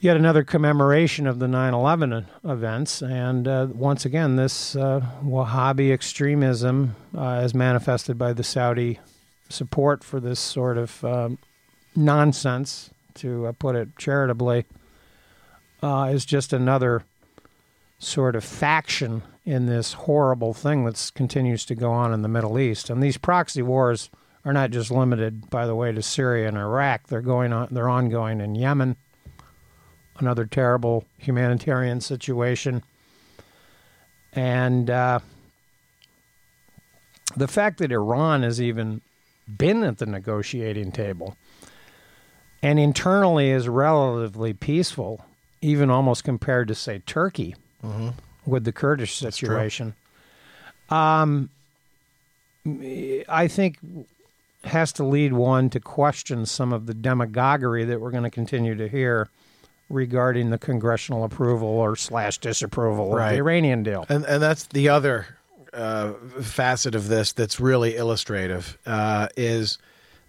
yet 0.01 0.17
another 0.17 0.43
commemoration 0.43 1.27
of 1.27 1.37
the 1.37 1.47
9 1.47 1.73
11 1.73 2.25
events. 2.43 3.01
And 3.01 3.47
uh, 3.47 3.67
once 3.71 4.03
again, 4.03 4.35
this 4.35 4.75
uh, 4.75 5.01
Wahhabi 5.23 5.93
extremism, 5.93 6.95
uh, 7.15 7.35
as 7.35 7.53
manifested 7.53 8.17
by 8.17 8.33
the 8.33 8.43
Saudi 8.43 8.99
support 9.47 10.03
for 10.03 10.19
this 10.19 10.39
sort 10.39 10.77
of 10.77 11.05
um, 11.05 11.37
nonsense, 11.95 12.89
to 13.13 13.45
uh, 13.45 13.51
put 13.51 13.75
it 13.75 13.89
charitably, 13.97 14.65
uh, 15.83 16.09
is 16.11 16.25
just 16.25 16.51
another 16.51 17.03
sort 17.99 18.35
of 18.35 18.43
faction 18.43 19.21
in 19.45 19.67
this 19.67 19.93
horrible 19.93 20.53
thing 20.53 20.83
that 20.85 21.11
continues 21.13 21.63
to 21.65 21.75
go 21.75 21.91
on 21.91 22.11
in 22.11 22.23
the 22.23 22.27
Middle 22.27 22.57
East. 22.57 22.89
And 22.89 23.03
these 23.03 23.17
proxy 23.17 23.61
wars 23.61 24.09
are 24.43 24.53
not 24.53 24.71
just 24.71 24.89
limited, 24.89 25.51
by 25.51 25.67
the 25.67 25.75
way, 25.75 25.91
to 25.91 26.01
Syria 26.01 26.47
and 26.47 26.57
Iraq. 26.57 27.07
They're 27.07 27.21
going 27.21 27.53
on. 27.53 27.67
They're 27.69 27.89
ongoing 27.89 28.41
in 28.41 28.55
Yemen 28.55 28.95
another 30.21 30.45
terrible 30.45 31.05
humanitarian 31.17 31.99
situation. 31.99 32.83
And 34.33 34.89
uh, 34.89 35.19
the 37.35 37.47
fact 37.47 37.79
that 37.79 37.91
Iran 37.91 38.43
has 38.43 38.61
even 38.61 39.01
been 39.57 39.83
at 39.83 39.97
the 39.97 40.05
negotiating 40.05 40.91
table 40.91 41.35
and 42.63 42.79
internally 42.79 43.49
is 43.49 43.67
relatively 43.67 44.53
peaceful, 44.53 45.25
even 45.61 45.89
almost 45.89 46.23
compared 46.23 46.67
to, 46.67 46.75
say, 46.75 46.99
Turkey 46.99 47.55
mm-hmm. 47.83 48.09
with 48.45 48.63
the 48.63 48.71
Kurdish 48.71 49.17
situation, 49.17 49.95
um, 50.89 51.49
I 53.27 53.47
think 53.47 53.79
has 54.63 54.93
to 54.93 55.03
lead 55.03 55.33
one 55.33 55.71
to 55.71 55.79
question 55.79 56.45
some 56.45 56.71
of 56.71 56.85
the 56.85 56.93
demagoguery 56.93 57.83
that 57.85 57.99
we're 57.99 58.11
going 58.11 58.23
to 58.23 58.29
continue 58.29 58.75
to 58.75 58.87
hear 58.87 59.27
regarding 59.91 60.49
the 60.49 60.57
congressional 60.57 61.23
approval 61.23 61.67
or 61.67 61.95
slash 61.95 62.37
disapproval 62.37 63.13
right. 63.13 63.27
of 63.27 63.31
the 63.33 63.37
Iranian 63.37 63.83
deal. 63.83 64.05
And 64.09 64.25
and 64.25 64.41
that's 64.41 64.65
the 64.65 64.89
other 64.89 65.27
uh, 65.73 66.13
facet 66.41 66.95
of 66.95 67.07
this 67.07 67.31
that's 67.33 67.59
really 67.59 67.95
illustrative 67.95 68.77
uh, 68.85 69.27
is 69.37 69.77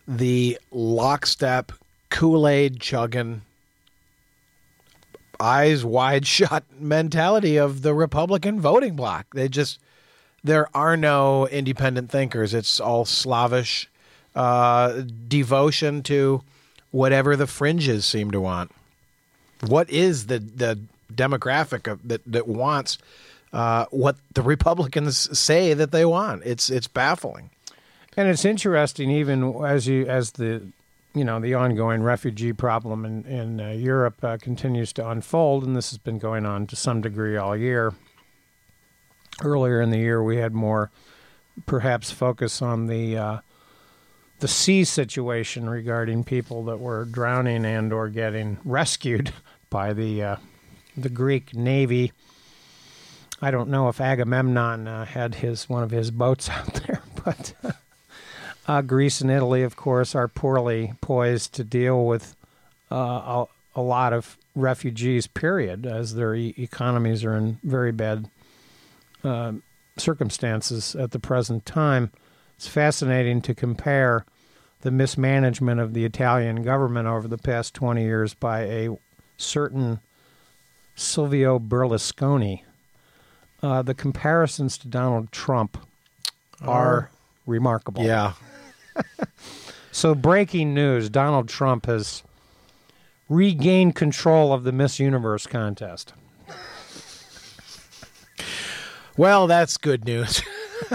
the 0.07 0.59
lockstep 0.71 1.73
Kool 2.11 2.47
Aid 2.47 2.81
chugging, 2.81 3.43
eyes 5.41 5.85
wide 5.85 6.27
shut 6.29 6.65
mentality 6.79 7.57
of 7.57 7.83
the 7.83 7.95
Republican 7.95 8.61
voting 8.61 8.97
bloc. 8.97 9.27
They 9.35 9.49
just 9.49 9.79
there 10.45 10.69
are 10.77 10.97
no 10.97 11.47
independent 11.49 12.11
thinkers. 12.11 12.53
It's 12.53 12.81
all 12.81 13.05
slavish 13.05 13.89
uh, 14.35 15.03
devotion 15.29 16.03
to 16.05 16.43
whatever 16.91 17.37
the 17.37 17.47
fringes 17.47 18.05
seem 18.05 18.31
to 18.33 18.41
want 18.41 18.71
what 19.67 19.91
is 19.91 20.27
the 20.27 20.39
the 20.39 20.79
demographic 21.13 21.91
of, 21.91 22.07
that 22.09 22.23
that 22.27 22.49
wants 22.49 22.99
uh, 23.53 23.87
what 23.91 24.17
the 24.35 24.43
Republicans 24.43 25.39
say 25.39 25.75
that 25.75 25.93
they 25.93 26.05
want? 26.05 26.43
It's 26.45 26.71
it's 26.71 26.89
baffling. 26.89 27.51
And 28.17 28.29
it's 28.29 28.45
interesting, 28.45 29.11
even 29.11 29.65
as 29.65 29.87
you 29.87 30.07
as 30.07 30.33
the 30.33 30.63
you 31.15 31.25
know 31.25 31.41
the 31.41 31.55
ongoing 31.55 32.03
refugee 32.03 32.53
problem 32.53 33.05
in 33.05 33.25
in 33.25 33.61
uh, 33.61 33.71
Europe 33.71 34.23
uh, 34.23 34.37
continues 34.39 34.93
to 34.95 35.09
unfold, 35.09 35.65
and 35.65 35.77
this 35.77 35.91
has 35.91 35.99
been 35.99 36.19
going 36.19 36.47
on 36.47 36.67
to 36.69 36.77
some 36.77 37.01
degree 37.01 37.37
all 37.37 37.57
year. 37.57 37.93
Earlier 39.43 39.81
in 39.81 39.91
the 39.91 39.99
year, 39.99 40.23
we 40.23 40.37
had 40.37 40.53
more, 40.53 40.91
perhaps, 41.65 42.11
focus 42.11 42.61
on 42.61 42.87
the 42.87 43.17
uh, 43.17 43.39
the 44.41 44.49
sea 44.49 44.85
situation 44.85 45.71
regarding 45.71 46.25
people 46.25 46.65
that 46.65 46.79
were 46.79 47.05
drowning 47.05 47.65
and 47.65 47.93
or 47.93 48.09
getting 48.09 48.59
rescued 48.65 49.33
by 49.73 49.93
the 49.95 50.23
uh, 50.23 50.37
the 50.97 51.09
Greek 51.09 51.55
navy. 51.57 52.13
I 53.41 53.51
don't 53.51 53.71
know 53.71 53.89
if 53.89 54.01
Agamemnon 54.01 54.87
uh, 54.87 55.05
had 55.07 55.37
his 55.37 55.69
one 55.69 55.83
of 55.83 55.91
his 55.91 56.13
boats 56.13 56.49
out 56.51 56.75
there, 56.75 57.03
but 57.25 57.55
uh, 58.69 58.83
Greece 58.83 59.21
and 59.21 59.31
Italy, 59.31 59.65
of 59.65 59.75
course, 59.75 60.15
are 60.15 60.29
poorly 60.29 60.93
poised 61.01 61.55
to 61.55 61.65
deal 61.65 62.07
with 62.07 62.37
uh, 62.93 63.47
a 63.75 63.81
lot 63.81 64.13
of 64.13 64.37
refugees, 64.55 65.27
period, 65.27 65.87
as 65.87 66.15
their 66.15 66.35
e- 66.35 66.55
economies 66.59 67.25
are 67.25 67.35
in 67.35 67.59
very 67.65 67.91
bad 67.91 68.29
uh, 69.25 69.53
circumstances 69.97 70.95
at 70.95 71.11
the 71.11 71.19
present 71.19 71.65
time. 71.65 72.11
It's 72.57 72.69
fascinating 72.69 73.41
to 73.43 73.55
compare 73.55 74.27
the 74.83 74.91
mismanagement 74.91 75.81
of 75.81 75.95
the 75.95 76.05
Italian 76.05 76.63
government 76.63 77.09
over 77.09 77.27
the 77.27 77.39
past 77.39 77.73
20 77.75 78.03
years 78.03 78.35
by 78.35 78.65
a 78.65 78.91
certain 79.43 80.01
Silvio 80.95 81.59
Berlusconi. 81.59 82.63
Uh, 83.63 83.83
the 83.83 83.95
comparisons 83.95 84.77
to 84.79 84.89
Donald 84.89 85.31
Trump 85.31 85.79
are 86.63 87.11
remarkable. 87.47 88.03
Yeah. 88.03 88.33
So, 89.95 90.15
breaking 90.15 90.73
news 90.73 91.11
Donald 91.11 91.51
Trump 91.51 91.85
has 91.85 92.23
regained 93.29 93.95
control 93.95 94.55
of 94.55 94.65
the 94.65 94.73
Miss 94.73 94.99
Universe 94.99 95.47
contest. 95.47 96.15
Well, 99.19 99.47
that's 99.47 99.77
good 99.77 100.07
news. 100.07 100.41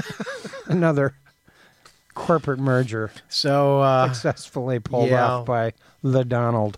Another 0.65 1.13
corporate 2.15 2.57
merger 2.57 3.11
So 3.29 3.81
uh, 3.81 4.11
successfully 4.11 4.79
pulled 4.79 5.09
yeah. 5.09 5.27
off 5.27 5.45
by 5.45 5.73
the 6.01 6.25
Donald. 6.25 6.77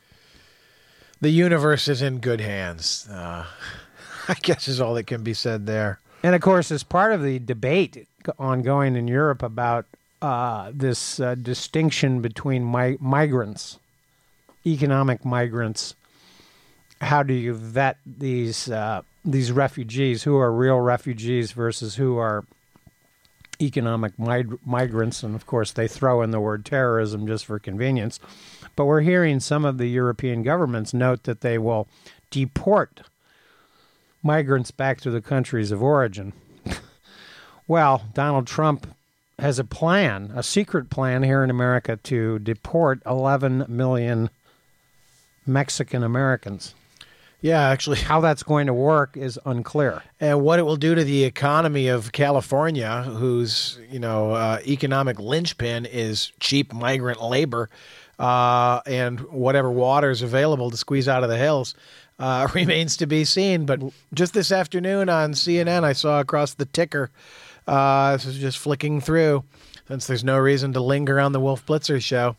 The 1.22 1.30
universe 1.30 1.88
is 1.88 2.02
in 2.02 2.20
good 2.20 2.42
hands. 2.42 3.08
Uh, 3.10 3.46
I 4.28 4.36
guess 4.36 4.68
is 4.68 4.80
all 4.80 4.94
that 4.94 5.08
can 5.08 5.24
be 5.24 5.34
said 5.34 5.66
there. 5.66 6.00
And 6.24 6.36
of 6.36 6.42
course, 6.42 6.72
as 6.72 6.84
part 6.84 7.14
of 7.14 7.24
the 7.24 7.40
debate 7.40 8.08
ongoing 8.38 8.96
in 8.96 9.08
Europe 9.08 9.42
about 9.42 9.86
uh, 10.22 10.72
this 10.74 11.20
uh, 11.20 11.36
distinction 11.36 12.22
between 12.22 12.70
mi- 12.70 12.98
migrants, 13.00 13.80
economic 14.66 15.24
migrants, 15.24 15.96
how 17.02 17.24
do 17.24 17.34
you 17.34 17.54
vet 17.54 17.98
these 18.06 18.70
uh, 18.70 19.02
these 19.24 19.52
refugees 19.52 20.24
who 20.24 20.38
are 20.38 20.52
real 20.52 20.80
refugees 20.80 21.54
versus 21.54 21.96
who 21.96 22.18
are 22.18 22.44
economic 23.62 24.20
mig- 24.20 24.60
migrants? 24.66 25.24
And 25.24 25.36
of 25.36 25.46
course, 25.46 25.72
they 25.72 25.88
throw 25.88 26.22
in 26.22 26.32
the 26.32 26.40
word 26.40 26.66
terrorism 26.66 27.26
just 27.26 27.46
for 27.46 27.58
convenience. 27.58 28.20
But 28.80 28.86
we're 28.86 29.02
hearing 29.02 29.42
some 29.42 29.66
of 29.66 29.78
the 29.78 29.88
European 29.88 30.42
governments 30.42 30.94
note 30.94 31.24
that 31.24 31.42
they 31.42 31.58
will 31.58 31.90
deport 32.32 33.02
migrants 34.24 34.72
back 34.72 35.02
to 35.02 35.12
the 35.12 35.20
countries 35.20 35.72
of 35.72 35.84
origin. 35.84 36.32
well, 37.68 38.06
Donald 38.14 38.48
Trump 38.48 38.88
has 39.38 39.60
a 39.60 39.66
plan, 39.66 40.32
a 40.34 40.42
secret 40.42 40.90
plan 40.90 41.24
here 41.24 41.44
in 41.44 41.50
America 41.50 41.98
to 42.04 42.40
deport 42.40 43.02
11 43.06 43.66
million 43.68 44.30
Mexican 45.46 46.02
Americans. 46.02 46.74
Yeah, 47.42 47.68
actually, 47.68 47.98
How 48.00 48.22
that's 48.22 48.44
going 48.44 48.68
to 48.68 48.74
work 48.74 49.18
is 49.18 49.38
unclear. 49.46 50.04
and 50.22 50.42
what 50.42 50.58
it 50.58 50.64
will 50.64 50.78
do 50.78 50.96
to 50.96 51.04
the 51.04 51.26
economy 51.26 51.90
of 51.90 52.14
California, 52.14 53.04
whose 53.04 53.78
you 53.92 54.00
know 54.00 54.32
uh, 54.32 54.60
economic 54.66 55.20
linchpin 55.20 55.86
is 55.86 56.32
cheap 56.40 56.74
migrant 56.74 57.22
labor, 57.22 57.70
uh, 58.20 58.82
and 58.86 59.20
whatever 59.32 59.72
water 59.72 60.12
is 60.12 60.22
available 60.22 60.70
to 60.70 60.78
squeeze 60.78 61.08
out 61.08 61.24
of 61.24 61.30
the 61.30 61.38
hills, 61.38 61.74
uh, 62.20 62.48
remains 62.54 62.98
to 62.98 63.08
be 63.08 63.24
seen. 63.26 63.66
But 63.66 63.82
just 64.14 64.34
this 64.34 64.52
afternoon 64.52 65.10
on 65.10 65.34
CNN, 65.34 65.84
I 65.84 65.94
saw 65.94 66.20
across 66.20 66.54
the 66.54 66.66
ticker. 66.66 67.10
Uh, 67.68 68.14
this 68.14 68.26
is 68.26 68.38
just 68.38 68.58
flicking 68.58 69.00
through, 69.00 69.44
since 69.88 70.06
there's 70.06 70.24
no 70.24 70.38
reason 70.38 70.74
to 70.74 70.82
linger 70.82 71.20
on 71.20 71.32
the 71.32 71.40
Wolf 71.40 71.66
Blitzer 71.66 72.02
show. 72.02 72.36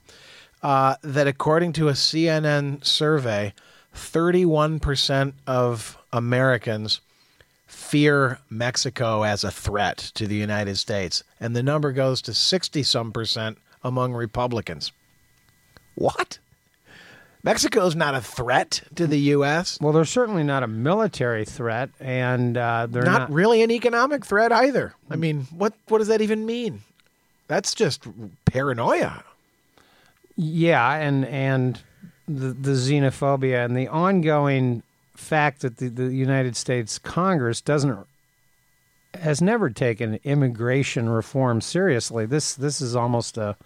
Uh, 0.62 0.96
that 1.02 1.26
according 1.26 1.72
to 1.72 1.88
a 1.88 1.92
CNN 1.92 2.84
survey, 2.84 3.54
31% 3.94 5.32
of 5.46 5.96
Americans 6.12 7.00
fear 7.66 8.38
Mexico 8.50 9.22
as 9.22 9.42
a 9.42 9.50
threat 9.50 9.96
to 10.14 10.26
the 10.26 10.34
United 10.34 10.76
States, 10.76 11.22
and 11.38 11.56
the 11.56 11.62
number 11.62 11.92
goes 11.92 12.21
to 12.21 12.34
60 12.34 12.82
some 12.82 13.10
percent 13.10 13.56
among 13.82 14.12
Republicans. 14.12 14.93
What? 15.95 16.39
Mexico's 17.43 17.97
not 17.97 18.15
a 18.15 18.21
threat 18.21 18.83
to 18.97 19.07
the 19.07 19.19
U.S., 19.19 19.79
Well, 19.81 19.93
they're 19.95 20.05
certainly 20.05 20.43
not 20.43 20.63
a 20.63 20.67
military 20.67 21.47
threat, 21.47 21.89
and 21.99 22.57
uh, 22.57 22.87
they're 22.91 23.03
not, 23.03 23.19
not. 23.21 23.33
really 23.33 23.63
an 23.63 23.71
economic 23.71 24.26
threat 24.26 24.53
either. 24.53 24.95
I 25.11 25.17
mean, 25.17 25.47
what, 25.57 25.73
what 25.89 25.99
does 25.99 26.09
that 26.09 26.21
even 26.21 26.45
mean? 26.45 26.83
That's 27.49 27.75
just 27.75 28.07
paranoia. 28.45 29.25
yeah, 30.37 30.95
and 30.95 31.25
and 31.25 31.81
the, 32.29 32.53
the 32.53 32.73
xenophobia 32.73 33.65
and 33.65 33.76
the 33.76 33.89
ongoing 33.89 34.83
fact 35.17 35.63
that 35.63 35.79
the, 35.79 35.89
the 35.89 36.15
United 36.15 36.57
States 36.57 36.99
Congress 36.99 37.61
doesn't 37.61 38.07
has 39.15 39.43
never 39.43 39.69
taken 39.69 40.21
immigration 40.23 41.09
reform 41.09 41.61
seriously. 41.61 42.25
This 42.26 42.55
this 42.55 42.81
is 42.81 42.95
almost 42.95 43.37
a 43.37 43.57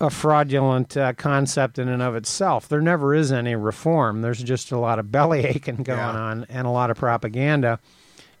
a 0.00 0.10
fraudulent 0.10 0.96
uh, 0.96 1.12
concept 1.14 1.78
in 1.78 1.88
and 1.88 2.02
of 2.02 2.14
itself. 2.16 2.68
There 2.68 2.80
never 2.80 3.14
is 3.14 3.30
any 3.32 3.54
reform. 3.54 4.22
There's 4.22 4.42
just 4.42 4.72
a 4.72 4.78
lot 4.78 4.98
of 4.98 5.10
belly 5.12 5.44
aching 5.46 5.76
going 5.82 5.98
Yeah. 5.98 6.10
on 6.10 6.46
and 6.48 6.66
a 6.66 6.70
lot 6.70 6.90
of 6.90 6.96
propaganda, 6.96 7.78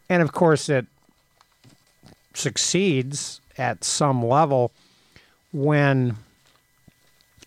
and 0.08 0.22
of 0.22 0.32
course 0.32 0.68
it 0.68 0.86
succeeds 2.34 3.40
at 3.56 3.84
some 3.84 4.24
level 4.24 4.72
when 5.52 6.16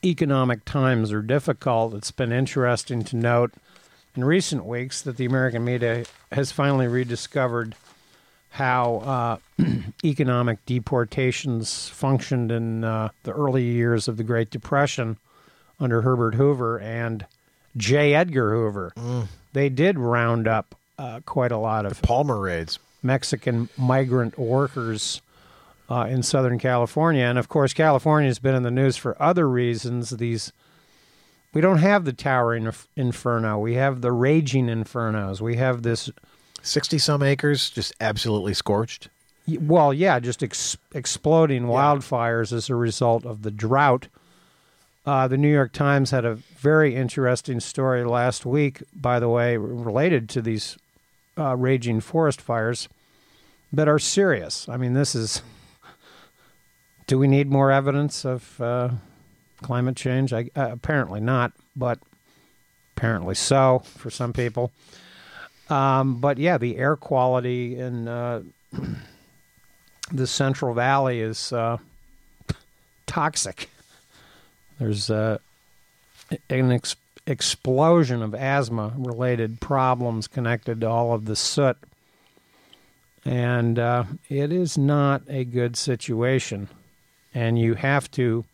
economic 0.04 0.64
times 0.64 1.12
are 1.12 1.22
difficult. 1.22 1.94
It's 1.94 2.12
been 2.12 2.32
interesting 2.32 3.04
to 3.06 3.16
note 3.18 3.52
in 4.16 4.24
recent 4.24 4.66
weeks 4.66 5.02
that 5.02 5.18
the 5.18 5.26
American 5.26 5.66
media 5.66 6.06
has 6.32 6.52
finally 6.52 6.88
rediscovered 6.88 7.76
how 8.58 9.40
uh, 9.60 9.64
economic 10.04 10.66
deportations 10.66 11.90
functioned 11.90 12.52
in 12.52 12.84
uh, 12.84 13.10
the 13.22 13.32
early 13.32 13.64
years 13.64 14.08
of 14.08 14.18
the 14.18 14.24
Great 14.24 14.50
Depression 14.50 15.18
under 15.80 16.02
Herbert 16.02 16.34
Hoover 16.34 16.80
and 16.80 17.26
J. 17.78 18.16
Edgar 18.16 18.52
Hoover. 18.52 18.94
They 19.54 19.70
did 19.70 20.00
round 20.00 20.48
up 20.48 20.74
uh, 20.98 21.20
quite 21.26 21.52
a 21.52 21.58
lot 21.58 21.86
of 21.86 22.02
Palmer 22.02 22.40
raids. 22.40 22.80
Mexican 23.04 23.70
migrant 23.78 24.40
workers 24.40 25.22
uh, 25.90 26.08
in 26.10 26.24
Southern 26.24 26.58
California. 26.58 27.24
And 27.24 27.38
of 27.38 27.48
course, 27.50 27.74
California 27.74 28.28
has 28.28 28.40
been 28.40 28.56
in 28.56 28.64
the 28.64 28.72
news 28.72 28.98
for 28.98 29.22
other 29.22 29.48
reasons. 29.48 30.10
These 30.10 30.52
we 31.54 31.62
don't 31.62 31.78
have 31.78 32.06
the 32.06 32.14
towering 32.14 32.66
inf- 32.66 32.88
inferno. 32.96 33.60
We 33.60 33.76
have 33.76 34.02
the 34.02 34.12
raging 34.12 34.66
infernos. 34.66 35.42
We 35.42 35.58
have 35.58 35.84
this. 35.84 36.10
60 36.68 36.98
some 36.98 37.24
acres 37.24 37.70
just 37.70 37.94
absolutely 38.02 38.54
scorched. 38.54 39.10
Well, 39.48 39.94
yeah, 39.94 40.20
just 40.20 40.44
ex- 40.44 40.78
exploding 40.94 41.64
wildfires 41.64 42.52
as 42.52 42.70
a 42.70 42.76
result 42.76 43.26
of 43.26 43.44
the 43.44 43.52
drought. 43.52 44.08
Uh, 45.06 45.28
the 45.28 45.38
New 45.38 45.52
York 45.52 45.72
Times 45.72 46.12
had 46.12 46.26
a 46.26 46.36
very 46.36 46.94
interesting 46.94 47.62
story 47.62 48.04
last 48.04 48.46
week, 48.46 48.84
by 48.94 49.22
the 49.22 49.30
way, 49.30 49.56
related 49.56 50.28
to 50.30 50.42
these 50.42 50.78
uh, 51.38 51.56
raging 51.56 52.02
forest 52.02 52.42
fires 52.42 52.90
that 53.72 53.88
are 53.88 54.00
serious. 54.00 54.68
I 54.68 54.76
mean, 54.76 54.94
this 54.94 55.16
is. 55.16 55.42
Do 57.08 57.18
we 57.18 57.28
need 57.28 57.50
more 57.50 57.72
evidence 57.72 58.26
of 58.26 58.60
uh, 58.60 58.90
climate 59.62 59.96
change? 59.96 60.34
I, 60.34 60.50
uh, 60.58 60.72
apparently 60.74 61.22
not, 61.22 61.54
but 61.74 62.00
apparently 62.98 63.36
so 63.36 63.80
for 63.86 64.10
some 64.10 64.34
people. 64.34 64.74
Um, 65.70 66.20
but 66.20 66.38
yeah, 66.38 66.58
the 66.58 66.78
air 66.78 66.96
quality 66.96 67.78
in 67.78 68.08
uh, 68.08 68.44
the 70.12 70.28
Central 70.28 70.74
Valley 70.74 71.20
is 71.20 71.52
uh, 71.52 71.78
toxic. 73.06 73.70
There's 74.80 75.10
uh, 75.10 75.40
an 76.50 76.72
ex- 76.72 76.96
explosion 77.26 78.22
of 78.22 78.34
asthma 78.34 78.94
related 78.98 79.60
problems 79.60 80.28
connected 80.28 80.82
to 80.82 80.90
all 80.90 81.14
of 81.14 81.26
the 81.26 81.36
soot. 81.36 81.78
And 83.26 83.78
uh, 83.78 84.06
it 84.30 84.54
is 84.54 84.78
not 84.78 85.24
a 85.28 85.44
good 85.44 85.76
situation. 85.76 86.70
And 87.34 87.60
you 87.60 87.74
have 87.74 88.10
to 88.12 88.46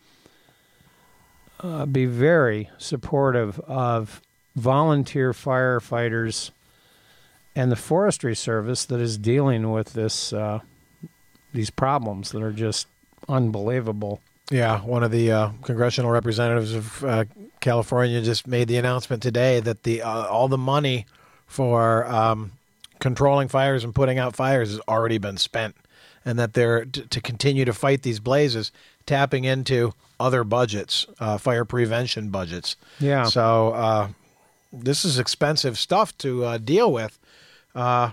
uh, 1.59 1.85
be 1.85 2.05
very 2.05 2.69
supportive 2.79 3.59
of 3.61 4.21
volunteer 4.55 5.31
firefighters 5.31 6.49
and 7.55 7.71
the 7.71 7.75
Forestry 7.75 8.35
Service 8.35 8.85
that 8.85 8.99
is 8.99 9.17
dealing 9.17 9.71
with 9.71 9.93
this 9.93 10.33
uh, 10.33 10.59
these 11.53 11.69
problems 11.69 12.31
that 12.31 12.41
are 12.41 12.51
just 12.51 12.87
unbelievable. 13.29 14.19
Yeah, 14.51 14.81
one 14.81 15.03
of 15.03 15.11
the 15.11 15.31
uh, 15.31 15.49
congressional 15.63 16.11
representatives 16.11 16.73
of 16.73 17.03
uh, 17.03 17.25
California 17.61 18.21
just 18.21 18.45
made 18.47 18.67
the 18.67 18.77
announcement 18.77 19.23
today 19.23 19.59
that 19.61 19.83
the 19.83 20.01
uh, 20.01 20.25
all 20.27 20.47
the 20.47 20.57
money 20.57 21.05
for 21.47 22.05
um, 22.07 22.51
controlling 22.99 23.47
fires 23.47 23.83
and 23.83 23.95
putting 23.95 24.17
out 24.19 24.35
fires 24.35 24.69
has 24.71 24.79
already 24.87 25.17
been 25.17 25.37
spent, 25.37 25.75
and 26.25 26.37
that 26.39 26.53
they're 26.53 26.85
t- 26.85 27.03
to 27.03 27.21
continue 27.21 27.65
to 27.65 27.73
fight 27.73 28.01
these 28.01 28.19
blazes. 28.19 28.71
tapping 29.05 29.43
into 29.43 29.93
other 30.19 30.43
budgets, 30.43 31.05
uh, 31.19 31.37
fire 31.37 31.65
prevention 31.65 32.29
budgets. 32.29 32.75
Yeah. 32.99 33.25
So 33.25 33.73
uh, 33.73 34.07
this 34.71 35.03
is 35.05 35.19
expensive 35.19 35.77
stuff 35.77 36.17
to 36.19 36.45
uh, 36.45 36.57
deal 36.57 36.91
with. 36.91 37.19
Uh, 37.75 38.11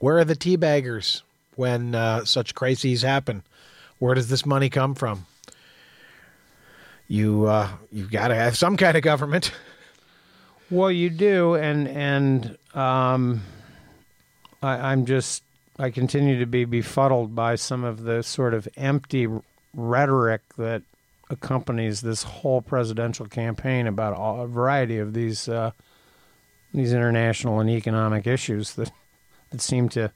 where 0.00 0.18
are 0.18 0.24
the 0.24 0.36
teabaggers 0.36 1.22
when 1.56 1.94
uh, 1.94 2.24
such 2.24 2.54
crises 2.54 3.02
happen? 3.02 3.42
Where 3.98 4.14
does 4.14 4.28
this 4.28 4.46
money 4.46 4.70
come 4.70 4.94
from? 4.94 5.26
You 7.08 7.46
uh, 7.46 7.68
you've 7.90 8.10
got 8.10 8.28
to 8.28 8.34
have 8.34 8.56
some 8.56 8.76
kind 8.76 8.96
of 8.96 9.02
government. 9.02 9.52
Well, 10.70 10.90
you 10.92 11.08
do, 11.08 11.54
and 11.54 11.88
and 11.88 12.58
um, 12.74 13.40
I, 14.62 14.92
I'm 14.92 15.06
just 15.06 15.42
I 15.78 15.88
continue 15.88 16.38
to 16.40 16.46
be 16.46 16.66
befuddled 16.66 17.34
by 17.34 17.54
some 17.54 17.84
of 17.84 18.02
the 18.02 18.22
sort 18.22 18.52
of 18.52 18.68
empty 18.76 19.26
rhetoric 19.72 20.42
that 20.58 20.82
accompanies 21.30 22.02
this 22.02 22.22
whole 22.22 22.60
presidential 22.60 23.26
campaign 23.26 23.86
about 23.86 24.14
all, 24.14 24.42
a 24.42 24.46
variety 24.46 24.98
of 24.98 25.14
these 25.14 25.48
uh, 25.48 25.70
these 26.72 26.92
international 26.92 27.60
and 27.60 27.70
economic 27.70 28.26
issues 28.26 28.74
that 28.74 28.90
that 29.50 29.60
seem 29.60 29.88
to 29.90 30.10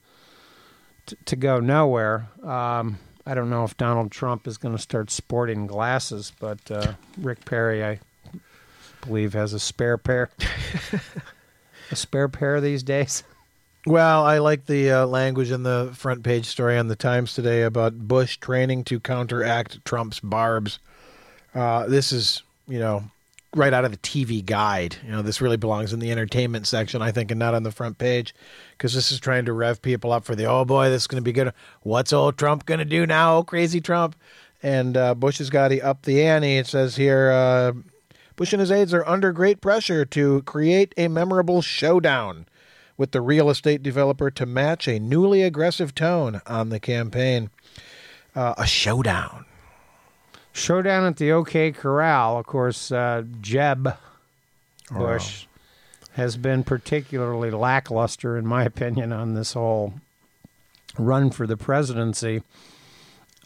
to, 1.06 1.16
to 1.24 1.36
go 1.36 1.60
nowhere. 1.60 2.28
Um, 2.42 2.98
I 3.26 3.34
don't 3.34 3.50
know 3.50 3.64
if 3.64 3.76
Donald 3.76 4.10
Trump 4.10 4.46
is 4.46 4.58
going 4.58 4.76
to 4.76 4.82
start 4.82 5.10
sporting 5.10 5.66
glasses, 5.66 6.32
but 6.40 6.58
uh, 6.70 6.94
Rick 7.18 7.44
Perry, 7.44 7.84
I 7.84 8.00
believe, 9.06 9.32
has 9.32 9.52
a 9.52 9.60
spare 9.60 9.96
pair. 9.96 10.30
a 11.90 11.96
spare 11.96 12.28
pair 12.28 12.60
these 12.60 12.82
days. 12.82 13.22
Well, 13.86 14.24
I 14.24 14.38
like 14.38 14.66
the 14.66 14.90
uh, 14.92 15.06
language 15.06 15.50
in 15.50 15.64
the 15.64 15.90
front 15.94 16.22
page 16.22 16.46
story 16.46 16.78
on 16.78 16.86
the 16.86 16.96
Times 16.96 17.34
today 17.34 17.62
about 17.62 18.06
Bush 18.06 18.36
training 18.36 18.84
to 18.84 19.00
counteract 19.00 19.84
Trump's 19.84 20.20
barbs. 20.20 20.78
Uh, 21.54 21.86
this 21.86 22.12
is, 22.12 22.42
you 22.68 22.78
know, 22.78 23.04
right 23.54 23.72
out 23.72 23.84
of 23.84 23.90
the 23.90 23.98
TV 23.98 24.44
guide. 24.44 24.96
You 25.04 25.12
know, 25.12 25.22
this 25.22 25.40
really 25.40 25.56
belongs 25.56 25.92
in 25.92 26.00
the 26.00 26.10
entertainment 26.10 26.66
section, 26.66 27.02
I 27.02 27.12
think, 27.12 27.30
and 27.30 27.38
not 27.38 27.54
on 27.54 27.62
the 27.62 27.72
front 27.72 27.98
page, 27.98 28.34
because 28.72 28.94
this 28.94 29.12
is 29.12 29.20
trying 29.20 29.44
to 29.44 29.52
rev 29.52 29.82
people 29.82 30.12
up 30.12 30.24
for 30.24 30.34
the 30.34 30.46
oh 30.46 30.64
boy, 30.64 30.88
this 30.88 31.02
is 31.02 31.06
going 31.06 31.22
to 31.22 31.24
be 31.24 31.32
good. 31.32 31.52
What's 31.82 32.12
old 32.12 32.38
Trump 32.38 32.66
going 32.66 32.78
to 32.78 32.84
do 32.84 33.06
now? 33.06 33.38
Oh, 33.38 33.44
crazy 33.44 33.80
Trump. 33.80 34.16
And 34.62 34.96
uh, 34.96 35.14
Bush 35.14 35.38
has 35.38 35.50
got 35.50 35.68
to 35.68 35.80
up 35.80 36.02
the 36.02 36.22
ante. 36.22 36.56
It 36.56 36.66
says 36.66 36.96
here, 36.96 37.30
uh, 37.30 37.72
Bush 38.36 38.52
and 38.52 38.60
his 38.60 38.70
aides 38.70 38.94
are 38.94 39.06
under 39.06 39.32
great 39.32 39.60
pressure 39.60 40.04
to 40.06 40.42
create 40.42 40.94
a 40.96 41.08
memorable 41.08 41.62
showdown 41.62 42.46
with 42.96 43.10
the 43.10 43.20
real 43.20 43.50
estate 43.50 43.82
developer 43.82 44.30
to 44.30 44.46
match 44.46 44.86
a 44.86 45.00
newly 45.00 45.42
aggressive 45.42 45.94
tone 45.94 46.40
on 46.46 46.68
the 46.68 46.80
campaign. 46.80 47.50
Uh, 48.34 48.54
a 48.56 48.66
showdown. 48.66 49.44
Showdown 50.52 51.04
at 51.04 51.16
the 51.16 51.32
OK 51.32 51.72
Corral. 51.72 52.38
Of 52.38 52.46
course, 52.46 52.92
uh, 52.92 53.24
Jeb 53.40 53.96
Bush 54.90 55.46
has 56.12 56.36
been 56.36 56.62
particularly 56.62 57.50
lackluster, 57.50 58.36
in 58.36 58.46
my 58.46 58.64
opinion, 58.64 59.12
on 59.12 59.34
this 59.34 59.54
whole 59.54 59.94
run 60.98 61.30
for 61.30 61.46
the 61.46 61.56
presidency. 61.56 62.42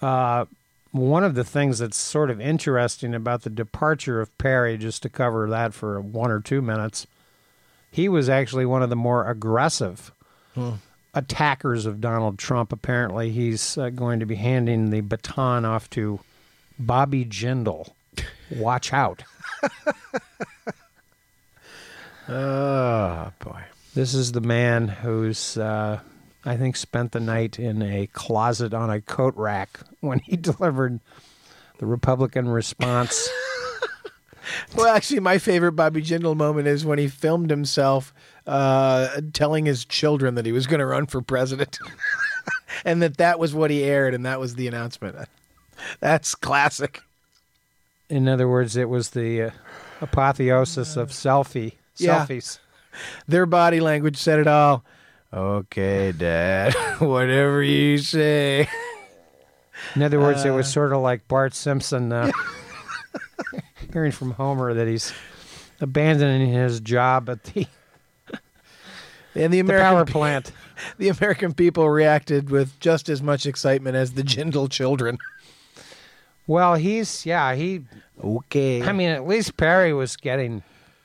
Uh, 0.03 0.47
one 0.91 1.23
of 1.23 1.35
the 1.35 1.45
things 1.45 1.79
that's 1.79 1.97
sort 1.97 2.31
of 2.31 2.41
interesting 2.41 3.15
about 3.15 3.43
the 3.43 3.51
departure 3.51 4.21
of 4.21 4.37
Perry, 4.39 4.77
just 4.77 5.03
to 5.03 5.09
cover 5.09 5.49
that 5.49 5.75
for 5.75 6.01
one 6.01 6.31
or 6.31 6.41
two 6.41 6.61
minutes, 6.61 7.07
he 7.91 8.09
was 8.09 8.29
actually 8.29 8.67
one 8.67 8.83
of 8.83 8.91
the 8.91 8.97
more 8.97 9.29
aggressive 9.31 10.11
attackers 11.15 11.87
of 11.87 12.01
Donald 12.01 12.39
Trump. 12.39 12.73
Apparently, 12.73 13.31
he's 13.31 13.79
uh, 13.79 13.91
going 13.91 14.19
to 14.21 14.27
be 14.27 14.37
handing 14.37 14.91
the 14.91 15.03
baton 15.03 15.65
off 15.65 15.89
to 15.91 16.19
Bobby 16.79 17.25
Jindal. 17.25 17.91
Watch 18.51 18.93
out. 18.93 19.23
Oh, 22.29 23.33
boy. 23.39 23.63
This 23.95 24.15
is 24.15 24.33
the 24.33 24.41
man 24.41 24.89
who's, 24.89 25.57
uh, 25.57 26.01
I 26.45 26.57
think, 26.57 26.77
spent 26.77 27.13
the 27.13 27.21
night 27.21 27.59
in 27.59 27.83
a 27.83 28.09
closet 28.09 28.75
on 28.75 28.91
a 28.91 29.01
coat 29.01 29.35
rack 29.37 29.81
when 30.01 30.19
he 30.19 30.37
delivered 30.37 31.01
the 31.79 31.87
Republican 31.87 32.49
response. 32.49 33.29
Well, 34.77 34.87
actually, 34.95 35.19
my 35.21 35.39
favorite 35.39 35.73
Bobby 35.73 36.01
Jindal 36.01 36.37
moment 36.37 36.69
is 36.69 36.85
when 36.85 37.01
he 37.01 37.09
filmed 37.09 37.51
himself 37.51 38.15
uh, 38.47 39.21
telling 39.33 39.67
his 39.67 39.85
children 39.85 40.37
that 40.37 40.47
he 40.47 40.53
was 40.53 40.69
going 40.69 40.79
to 40.79 40.87
run 40.87 41.07
for 41.07 41.21
president, 41.21 41.81
and 42.85 43.03
that 43.03 43.17
that 43.17 43.41
was 43.41 43.55
what 43.55 43.73
he 43.73 43.83
aired, 43.83 44.15
and 44.15 44.25
that 44.25 44.39
was 44.39 44.55
the 44.55 44.69
announcement. 44.69 45.17
That's 46.01 46.35
classic. 46.35 47.03
in 48.09 48.29
other 48.29 48.49
words, 48.49 48.77
it 48.77 48.89
was 48.89 49.11
the 49.11 49.43
uh, 49.43 49.51
apotheosis 50.01 50.97
of 50.97 51.11
selfie 51.11 51.75
Yeah. 51.97 52.25
selfies. 52.27 52.59
Their 53.29 53.47
body 53.47 53.81
language 53.81 54.17
said 54.17 54.39
it 54.39 54.47
all. 54.47 54.85
Okay, 55.33 56.13
Dad, 56.13 56.73
whatever 56.99 57.63
you 57.63 57.99
say. 57.99 58.69
In 59.95 60.03
other 60.03 60.19
words, 60.21 60.45
it 60.45 60.51
was 60.51 60.71
sort 60.73 60.93
of 60.93 61.03
like 61.03 61.27
Bart 61.29 61.55
Simpson 61.55 62.11
uh, 62.13 62.31
hearing 63.93 64.13
from 64.13 64.31
Homer 64.33 64.73
that 64.75 64.87
he's 64.89 65.13
abandoning 65.81 66.49
his 66.53 66.81
job 66.81 67.29
at 67.29 67.43
the, 67.45 67.67
And 69.35 69.53
the 69.53 69.61
the 69.61 69.73
power 69.75 70.07
plant. 70.07 70.53
the 70.97 71.09
American 71.11 71.53
people 71.53 71.91
reacted 71.91 72.49
with 72.49 72.79
just 72.81 73.11
as 73.11 73.21
much 73.21 73.45
excitement 73.45 73.97
as 73.97 74.13
the 74.15 74.23
Jindal 74.23 74.71
children. 74.71 75.19
Well, 76.47 76.75
he's 76.75 77.27
yeah 77.27 77.55
he. 77.55 77.83
Okay. 78.23 78.83
I 78.83 78.93
mean, 78.93 79.11
at 79.11 79.27
least 79.27 79.57
Perry 79.57 79.93
was 79.93 80.17
getting 80.17 80.63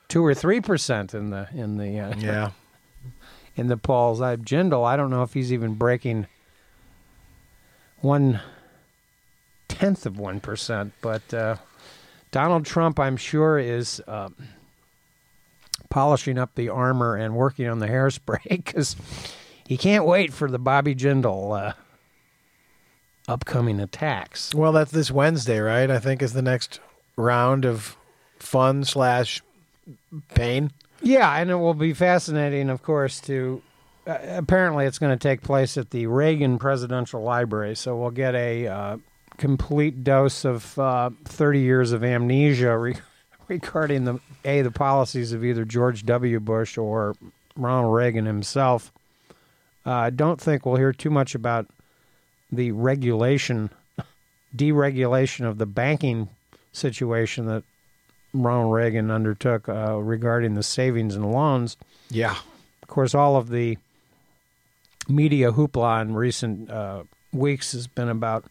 two 0.07 0.25
or 0.25 0.33
three 0.33 0.61
percent 0.61 1.13
in 1.13 1.29
the 1.29 1.47
in 1.53 1.77
the 1.77 1.99
uh, 1.99 2.15
yeah. 2.17 2.51
in 3.55 3.67
the 3.67 3.77
polls. 3.77 4.21
I 4.21 4.35
Jindal, 4.35 4.85
I 4.85 4.95
don't 4.95 5.09
know 5.09 5.23
if 5.23 5.33
he's 5.33 5.51
even 5.51 5.73
breaking 5.73 6.27
one 8.01 8.39
tenth 9.67 10.05
of 10.05 10.19
one 10.19 10.39
percent, 10.39 10.93
but 11.01 11.33
uh, 11.33 11.55
Donald 12.31 12.65
Trump, 12.65 12.99
I'm 12.99 13.17
sure, 13.17 13.57
is 13.57 14.01
um, 14.07 14.35
polishing 15.89 16.37
up 16.37 16.55
the 16.55 16.69
armor 16.69 17.15
and 17.15 17.35
working 17.35 17.67
on 17.67 17.79
the 17.79 17.87
hairspray 17.87 18.43
because 18.49 18.95
he 19.67 19.77
can't 19.77 20.05
wait 20.05 20.33
for 20.33 20.49
the 20.49 20.59
Bobby 20.59 20.95
Jindal 20.95 21.69
uh, 21.69 21.73
upcoming 23.31 23.79
attacks. 23.79 24.53
Well, 24.53 24.71
that's 24.71 24.91
this 24.91 25.09
Wednesday, 25.09 25.59
right? 25.59 25.89
I 25.89 25.99
think 25.99 26.21
is 26.21 26.33
the 26.33 26.41
next 26.41 26.79
round 27.15 27.65
of 27.65 27.95
fun 28.39 28.83
slash 28.83 29.41
pain. 30.35 30.71
Yeah, 31.01 31.33
and 31.35 31.49
it 31.49 31.55
will 31.55 31.73
be 31.73 31.93
fascinating, 31.93 32.69
of 32.69 32.83
course, 32.83 33.19
to. 33.21 33.61
Uh, 34.05 34.17
apparently, 34.21 34.85
it's 34.85 34.99
going 34.99 35.17
to 35.17 35.21
take 35.21 35.41
place 35.41 35.77
at 35.77 35.91
the 35.91 36.07
Reagan 36.07 36.57
Presidential 36.57 37.21
Library, 37.21 37.75
so 37.75 37.95
we'll 37.95 38.11
get 38.11 38.35
a 38.35 38.67
uh, 38.67 38.97
complete 39.37 40.03
dose 40.03 40.43
of 40.43 40.77
uh, 40.77 41.11
30 41.25 41.59
years 41.59 41.91
of 41.91 42.03
amnesia 42.03 42.77
re- 42.79 42.95
regarding 43.47 44.05
the 44.05 44.19
a 44.43 44.61
the 44.61 44.71
policies 44.71 45.33
of 45.33 45.45
either 45.45 45.65
George 45.65 46.05
W. 46.05 46.39
Bush 46.39 46.77
or 46.77 47.15
Ronald 47.55 47.93
Reagan 47.93 48.25
himself. 48.25 48.91
Uh, 49.85 49.91
I 49.91 50.09
don't 50.09 50.39
think 50.39 50.65
we'll 50.65 50.75
hear 50.75 50.93
too 50.93 51.09
much 51.09 51.35
about 51.35 51.67
the 52.51 52.71
regulation, 52.71 53.69
deregulation 54.55 55.45
of 55.45 55.57
the 55.57 55.65
banking 55.65 56.29
situation 56.71 57.45
that 57.45 57.63
Ronald 58.33 58.73
Reagan 58.73 59.11
undertook 59.11 59.67
uh, 59.67 59.97
regarding 59.97 60.55
the 60.55 60.63
savings 60.63 61.15
and 61.15 61.31
loans. 61.31 61.77
Yeah. 62.09 62.35
Of 62.81 62.87
course, 62.87 63.13
all 63.13 63.35
of 63.35 63.49
the 63.49 63.77
media 65.07 65.51
hoopla 65.51 66.01
in 66.01 66.15
recent 66.15 66.69
uh, 66.69 67.03
weeks 67.33 67.71
has 67.73 67.87
been 67.87 68.09
about 68.09 68.45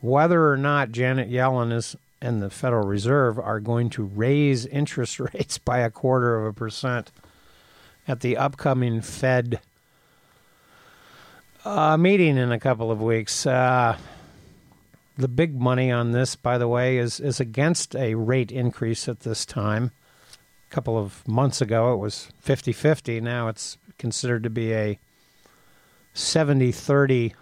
whether 0.00 0.50
or 0.50 0.56
not 0.56 0.92
Janet 0.92 1.30
Yellen 1.30 1.72
is 1.72 1.96
and 2.20 2.42
the 2.42 2.50
Federal 2.50 2.86
Reserve 2.86 3.38
are 3.38 3.60
going 3.60 3.90
to 3.90 4.04
raise 4.04 4.66
interest 4.66 5.20
rates 5.34 5.58
by 5.58 5.78
a 5.78 5.90
quarter 5.90 6.38
of 6.38 6.46
a 6.46 6.52
percent 6.52 7.10
at 8.08 8.20
the 8.20 8.36
upcoming 8.36 9.00
Fed 9.00 9.60
uh, 11.66 11.96
meeting 11.96 12.36
in 12.38 12.52
a 12.52 12.60
couple 12.60 12.92
of 12.92 13.02
weeks. 13.02 13.44
Uh, 13.44 13.98
the 15.18 15.28
big 15.28 15.58
money 15.58 15.90
on 15.90 16.12
this, 16.12 16.36
by 16.36 16.58
the 16.58 16.68
way, 16.68 16.98
is 16.98 17.18
is 17.18 17.40
against 17.40 17.96
a 17.96 18.14
rate 18.14 18.52
increase 18.52 19.08
at 19.08 19.20
this 19.20 19.44
time. 19.44 19.90
A 20.70 20.74
couple 20.74 20.96
of 20.96 21.26
months 21.26 21.60
ago, 21.60 21.92
it 21.92 21.96
was 21.96 22.28
50 22.40 22.72
50. 22.72 23.20
Now 23.20 23.48
it's 23.48 23.78
considered 23.98 24.44
to 24.44 24.50
be 24.50 24.72
a 24.72 24.98
70 26.14 26.70
30 26.70 27.34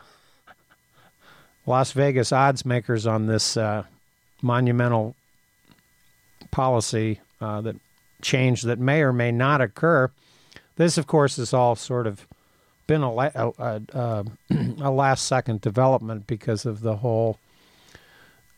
Las 1.67 1.93
Vegas 1.93 2.33
odds 2.33 2.65
makers 2.65 3.07
on 3.07 3.27
this 3.27 3.57
uh, 3.57 3.85
monumental 4.41 5.15
policy 6.51 7.21
uh, 7.41 7.61
that 7.61 7.77
change 8.23 8.63
that 8.63 8.79
may 8.79 9.03
or 9.03 9.13
may 9.13 9.33
not 9.33 9.61
occur. 9.61 10.11
This, 10.77 10.97
of 10.97 11.07
course, 11.07 11.39
is 11.39 11.53
all 11.53 11.77
sort 11.77 12.07
of 12.07 12.27
been 12.87 13.03
a, 13.03 13.13
la- 13.13 13.31
a, 13.35 13.53
a, 13.59 13.83
uh, 13.93 14.25
a 14.81 14.91
last 14.91 15.27
second 15.27 15.61
development 15.61 16.27
because 16.27 16.67
of 16.67 16.81
the 16.81 16.97
whole 16.97 17.39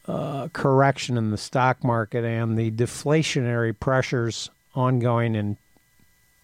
uh, 0.09 0.49
correction 0.53 1.17
in 1.17 1.31
the 1.31 1.39
stock 1.39 1.83
market 1.83 2.25
and 2.25 2.57
the 2.57 2.71
deflationary 2.71 3.79
pressures 3.79 4.51
ongoing 4.75 5.35
in 5.35 5.57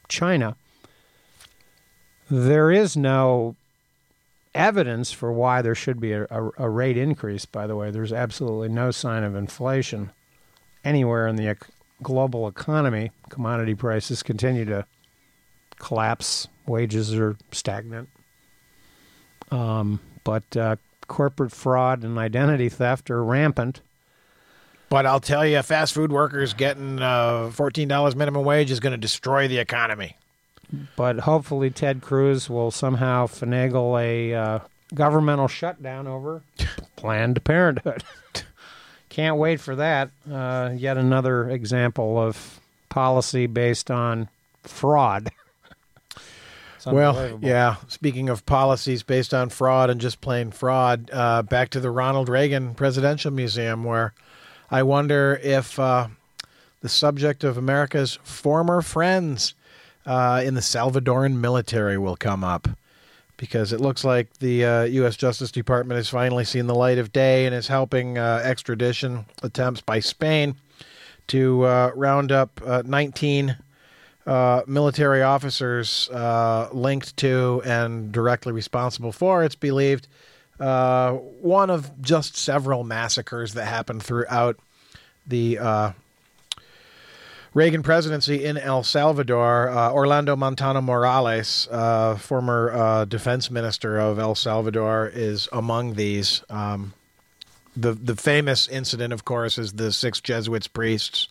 China, 0.08 0.56
there 2.30 2.70
is 2.70 2.96
no 2.96 3.56
evidence 4.54 5.12
for 5.12 5.32
why 5.32 5.62
there 5.62 5.74
should 5.74 6.00
be 6.00 6.12
a, 6.12 6.24
a, 6.30 6.50
a 6.58 6.68
rate 6.68 6.96
increase, 6.96 7.44
by 7.46 7.66
the 7.66 7.76
way. 7.76 7.90
There's 7.90 8.12
absolutely 8.12 8.68
no 8.68 8.90
sign 8.90 9.22
of 9.22 9.34
inflation 9.34 10.10
anywhere 10.84 11.26
in 11.26 11.36
the 11.36 11.56
global 12.02 12.48
economy. 12.48 13.10
Commodity 13.28 13.74
prices 13.74 14.22
continue 14.22 14.64
to 14.66 14.86
collapse, 15.78 16.48
wages 16.66 17.14
are 17.14 17.36
stagnant. 17.50 18.08
Um, 19.50 20.00
but 20.24 20.56
uh, 20.56 20.76
corporate 21.08 21.52
fraud 21.52 22.04
and 22.04 22.18
identity 22.18 22.68
theft 22.68 23.10
are 23.10 23.22
rampant. 23.22 23.80
But 24.88 25.06
I'll 25.06 25.20
tell 25.20 25.46
you, 25.46 25.60
fast 25.62 25.94
food 25.94 26.12
workers 26.12 26.52
getting 26.52 27.00
uh, 27.00 27.50
$14 27.54 28.14
minimum 28.14 28.44
wage 28.44 28.70
is 28.70 28.78
going 28.80 28.92
to 28.92 28.98
destroy 28.98 29.48
the 29.48 29.58
economy. 29.58 30.16
But 30.96 31.20
hopefully, 31.20 31.70
Ted 31.70 32.02
Cruz 32.02 32.48
will 32.48 32.70
somehow 32.70 33.26
finagle 33.26 34.00
a 34.00 34.34
uh, 34.34 34.58
governmental 34.94 35.48
shutdown 35.48 36.06
over 36.06 36.42
Planned 36.96 37.42
Parenthood. 37.44 38.04
Can't 39.08 39.36
wait 39.36 39.60
for 39.60 39.76
that. 39.76 40.10
Uh, 40.30 40.70
yet 40.74 40.96
another 40.96 41.48
example 41.48 42.18
of 42.18 42.60
policy 42.88 43.46
based 43.46 43.90
on 43.90 44.28
fraud. 44.62 45.30
Well, 46.86 47.38
yeah. 47.42 47.76
Speaking 47.88 48.28
of 48.28 48.44
policies 48.46 49.02
based 49.02 49.32
on 49.32 49.50
fraud 49.50 49.90
and 49.90 50.00
just 50.00 50.20
plain 50.20 50.50
fraud, 50.50 51.10
uh, 51.12 51.42
back 51.42 51.70
to 51.70 51.80
the 51.80 51.90
Ronald 51.90 52.28
Reagan 52.28 52.74
Presidential 52.74 53.30
Museum, 53.30 53.84
where 53.84 54.14
I 54.70 54.82
wonder 54.82 55.38
if 55.42 55.78
uh, 55.78 56.08
the 56.80 56.88
subject 56.88 57.44
of 57.44 57.56
America's 57.56 58.18
former 58.22 58.82
friends 58.82 59.54
uh, 60.06 60.42
in 60.44 60.54
the 60.54 60.60
Salvadoran 60.60 61.36
military 61.36 61.98
will 61.98 62.16
come 62.16 62.42
up. 62.42 62.68
Because 63.36 63.72
it 63.72 63.80
looks 63.80 64.04
like 64.04 64.38
the 64.38 64.64
uh, 64.64 64.82
U.S. 64.84 65.16
Justice 65.16 65.50
Department 65.50 65.96
has 65.96 66.08
finally 66.08 66.44
seen 66.44 66.68
the 66.68 66.76
light 66.76 66.98
of 66.98 67.12
day 67.12 67.44
and 67.44 67.54
is 67.54 67.66
helping 67.66 68.16
uh, 68.16 68.40
extradition 68.44 69.24
attempts 69.42 69.80
by 69.80 69.98
Spain 69.98 70.54
to 71.28 71.64
uh, 71.64 71.90
round 71.96 72.30
up 72.30 72.60
uh, 72.64 72.82
19 72.86 73.56
uh, 74.26 74.62
military 74.66 75.22
officers 75.22 76.08
uh, 76.10 76.68
linked 76.72 77.16
to 77.18 77.62
and 77.64 78.12
directly 78.12 78.52
responsible 78.52 79.12
for, 79.12 79.42
it's 79.44 79.54
believed, 79.54 80.06
uh, 80.60 81.12
one 81.12 81.70
of 81.70 81.90
just 82.00 82.36
several 82.36 82.84
massacres 82.84 83.54
that 83.54 83.64
happened 83.64 84.02
throughout 84.02 84.58
the 85.26 85.58
uh, 85.58 85.92
Reagan 87.54 87.82
presidency 87.82 88.44
in 88.44 88.56
El 88.56 88.82
Salvador. 88.82 89.68
Uh, 89.68 89.92
Orlando 89.92 90.36
Montano 90.36 90.80
Morales, 90.80 91.66
former 92.18 93.04
defense 93.06 93.50
minister 93.50 93.98
of 93.98 94.18
El 94.18 94.34
Salvador, 94.34 95.10
is 95.12 95.48
among 95.52 95.94
these. 95.94 96.42
Um, 96.48 96.94
the 97.76 97.92
the 97.92 98.16
famous 98.16 98.68
incident, 98.68 99.12
of 99.12 99.24
course, 99.24 99.58
is 99.58 99.72
the 99.72 99.92
six 99.92 100.20
Jesuits 100.20 100.68
priests, 100.68 101.28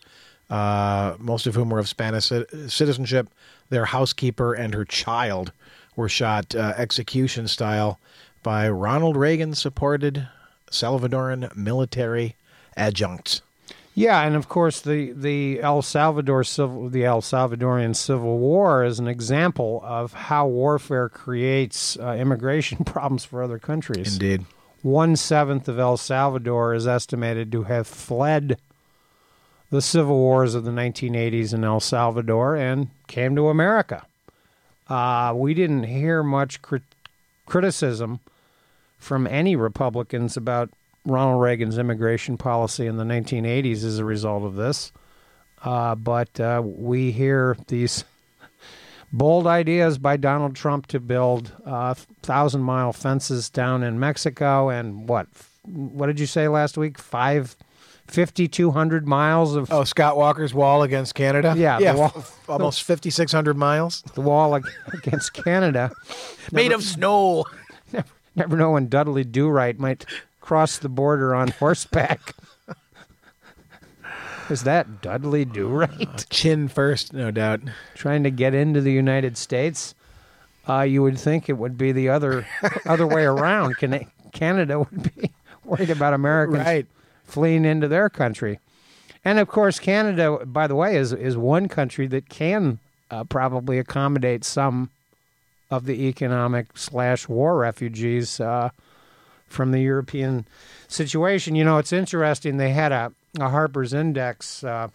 uh, 0.52 1.16
most 1.18 1.46
of 1.46 1.54
whom 1.54 1.70
were 1.70 1.78
of 1.78 1.88
Spanish 1.88 2.30
citizenship. 2.68 3.28
Their 3.70 3.86
housekeeper 3.86 4.52
and 4.52 4.74
her 4.74 4.84
child 4.84 5.50
were 5.96 6.10
shot 6.10 6.54
uh, 6.54 6.74
execution 6.76 7.48
style 7.48 7.98
by 8.42 8.68
Ronald 8.68 9.16
Reagan 9.16 9.54
supported 9.54 10.28
Salvadoran 10.70 11.56
military 11.56 12.36
adjuncts. 12.76 13.40
Yeah, 13.94 14.22
and 14.22 14.36
of 14.36 14.48
course 14.50 14.80
the 14.80 15.12
the 15.12 15.60
El 15.62 15.80
Salvador 15.80 16.44
civil 16.44 16.90
the 16.90 17.04
El 17.04 17.22
Salvadorian 17.22 17.96
Civil 17.96 18.38
War 18.38 18.84
is 18.84 18.98
an 18.98 19.08
example 19.08 19.80
of 19.84 20.12
how 20.12 20.46
warfare 20.46 21.08
creates 21.08 21.98
uh, 21.98 22.16
immigration 22.18 22.84
problems 22.84 23.24
for 23.24 23.42
other 23.42 23.58
countries. 23.58 24.14
Indeed. 24.14 24.44
One 24.82 25.16
seventh 25.16 25.68
of 25.68 25.78
El 25.78 25.96
Salvador 25.96 26.74
is 26.74 26.86
estimated 26.86 27.52
to 27.52 27.62
have 27.64 27.86
fled 27.86 28.58
the 29.72 29.80
civil 29.80 30.18
wars 30.18 30.54
of 30.54 30.64
the 30.64 30.70
1980s 30.70 31.54
in 31.54 31.64
El 31.64 31.80
Salvador 31.80 32.54
and 32.56 32.88
came 33.06 33.34
to 33.34 33.48
America. 33.48 34.04
Uh, 34.86 35.32
we 35.34 35.54
didn't 35.54 35.84
hear 35.84 36.22
much 36.22 36.60
crit- 36.60 36.82
criticism 37.46 38.20
from 38.98 39.26
any 39.26 39.56
Republicans 39.56 40.36
about 40.36 40.68
Ronald 41.06 41.40
Reagan's 41.40 41.78
immigration 41.78 42.36
policy 42.36 42.86
in 42.86 42.98
the 42.98 43.04
1980s 43.04 43.82
as 43.82 43.98
a 43.98 44.04
result 44.04 44.44
of 44.44 44.56
this. 44.56 44.92
Uh, 45.64 45.94
but 45.94 46.38
uh, 46.38 46.60
we 46.62 47.10
hear 47.10 47.56
these 47.68 48.04
bold 49.12 49.46
ideas 49.46 49.96
by 49.96 50.18
Donald 50.18 50.54
Trump 50.54 50.86
to 50.88 51.00
build 51.00 51.50
uh, 51.64 51.94
thousand 52.22 52.60
mile 52.60 52.92
fences 52.92 53.48
down 53.48 53.82
in 53.82 53.98
Mexico 53.98 54.68
and 54.68 55.08
what? 55.08 55.28
What 55.64 56.08
did 56.08 56.20
you 56.20 56.26
say 56.26 56.46
last 56.46 56.76
week? 56.76 56.98
Five, 56.98 57.56
5,200 58.08 59.06
miles 59.08 59.54
of 59.56 59.72
Oh, 59.72 59.84
Scott 59.84 60.16
Walker's 60.16 60.52
wall 60.52 60.82
against 60.82 61.14
Canada. 61.14 61.54
Yeah, 61.56 61.78
the 61.78 61.84
yeah, 61.84 61.94
wall- 61.94 62.12
f- 62.16 62.38
almost 62.48 62.82
fifty 62.82 63.10
six 63.10 63.32
hundred 63.32 63.56
miles, 63.56 64.02
the 64.14 64.20
wall 64.20 64.54
against 64.92 65.32
Canada. 65.32 65.90
made 66.52 66.72
of 66.72 66.82
snow. 66.82 67.44
Never 67.92 68.06
never 68.34 68.56
know 68.56 68.70
when 68.72 68.88
Dudley 68.88 69.24
Do 69.24 69.48
Right 69.48 69.78
might 69.78 70.04
cross 70.40 70.78
the 70.78 70.88
border 70.88 71.34
on 71.34 71.48
horseback. 71.48 72.34
Is 74.50 74.64
that 74.64 75.00
Dudley 75.00 75.44
Do 75.44 75.68
Right 75.68 76.26
Chin 76.30 76.68
first, 76.68 77.12
no 77.12 77.30
doubt. 77.30 77.60
trying 77.94 78.22
to 78.24 78.30
get 78.30 78.54
into 78.54 78.80
the 78.80 78.92
United 78.92 79.38
States? 79.38 79.94
Uh, 80.68 80.80
you 80.82 81.02
would 81.02 81.18
think 81.18 81.48
it 81.48 81.54
would 81.54 81.76
be 81.78 81.92
the 81.92 82.08
other 82.08 82.46
other 82.86 83.06
way 83.06 83.24
around. 83.24 83.76
Can- 83.78 84.06
Canada 84.32 84.78
would 84.80 85.14
be 85.14 85.30
worried 85.64 85.90
about 85.90 86.14
Americans 86.14 86.64
Right. 86.64 86.86
Fleeing 87.24 87.64
into 87.64 87.88
their 87.88 88.08
country. 88.08 88.58
And 89.24 89.38
of 89.38 89.48
course, 89.48 89.78
Canada, 89.78 90.44
by 90.44 90.66
the 90.66 90.74
way, 90.74 90.96
is 90.96 91.12
is 91.12 91.36
one 91.36 91.68
country 91.68 92.06
that 92.08 92.28
can 92.28 92.78
uh, 93.10 93.24
probably 93.24 93.78
accommodate 93.78 94.44
some 94.44 94.90
of 95.70 95.86
the 95.86 96.08
economic 96.08 96.76
slash 96.76 97.28
war 97.28 97.56
refugees 97.56 98.40
uh, 98.40 98.70
from 99.46 99.70
the 99.70 99.80
European 99.80 100.46
situation. 100.88 101.54
You 101.54 101.64
know, 101.64 101.78
it's 101.78 101.92
interesting. 101.92 102.56
They 102.56 102.72
had 102.72 102.92
a, 102.92 103.12
a 103.38 103.48
Harper's 103.48 103.92
Index 103.92 104.64
uh, 104.64 104.88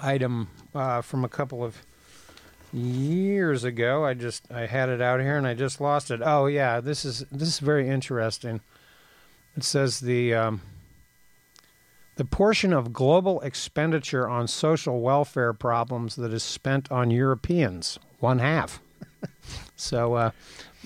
item 0.00 0.48
uh, 0.74 1.02
from 1.02 1.24
a 1.24 1.28
couple 1.28 1.62
of 1.62 1.82
years 2.72 3.64
ago. 3.64 4.04
I 4.04 4.14
just 4.14 4.50
I 4.50 4.66
had 4.66 4.88
it 4.88 5.00
out 5.00 5.20
here 5.20 5.36
and 5.36 5.46
I 5.46 5.54
just 5.54 5.80
lost 5.80 6.10
it. 6.10 6.20
Oh 6.22 6.46
yeah, 6.46 6.80
this 6.80 7.04
is 7.04 7.24
this 7.30 7.48
is 7.48 7.58
very 7.58 7.88
interesting. 7.88 8.60
It 9.56 9.64
says 9.64 10.00
the 10.00 10.34
um, 10.34 10.60
the 12.18 12.24
portion 12.24 12.72
of 12.72 12.92
global 12.92 13.40
expenditure 13.42 14.28
on 14.28 14.48
social 14.48 15.00
welfare 15.00 15.52
problems 15.52 16.16
that 16.16 16.32
is 16.32 16.42
spent 16.42 16.90
on 16.90 17.12
Europeans 17.12 17.96
one 18.18 18.40
half. 18.40 18.80
so 19.76 20.14
uh, 20.14 20.30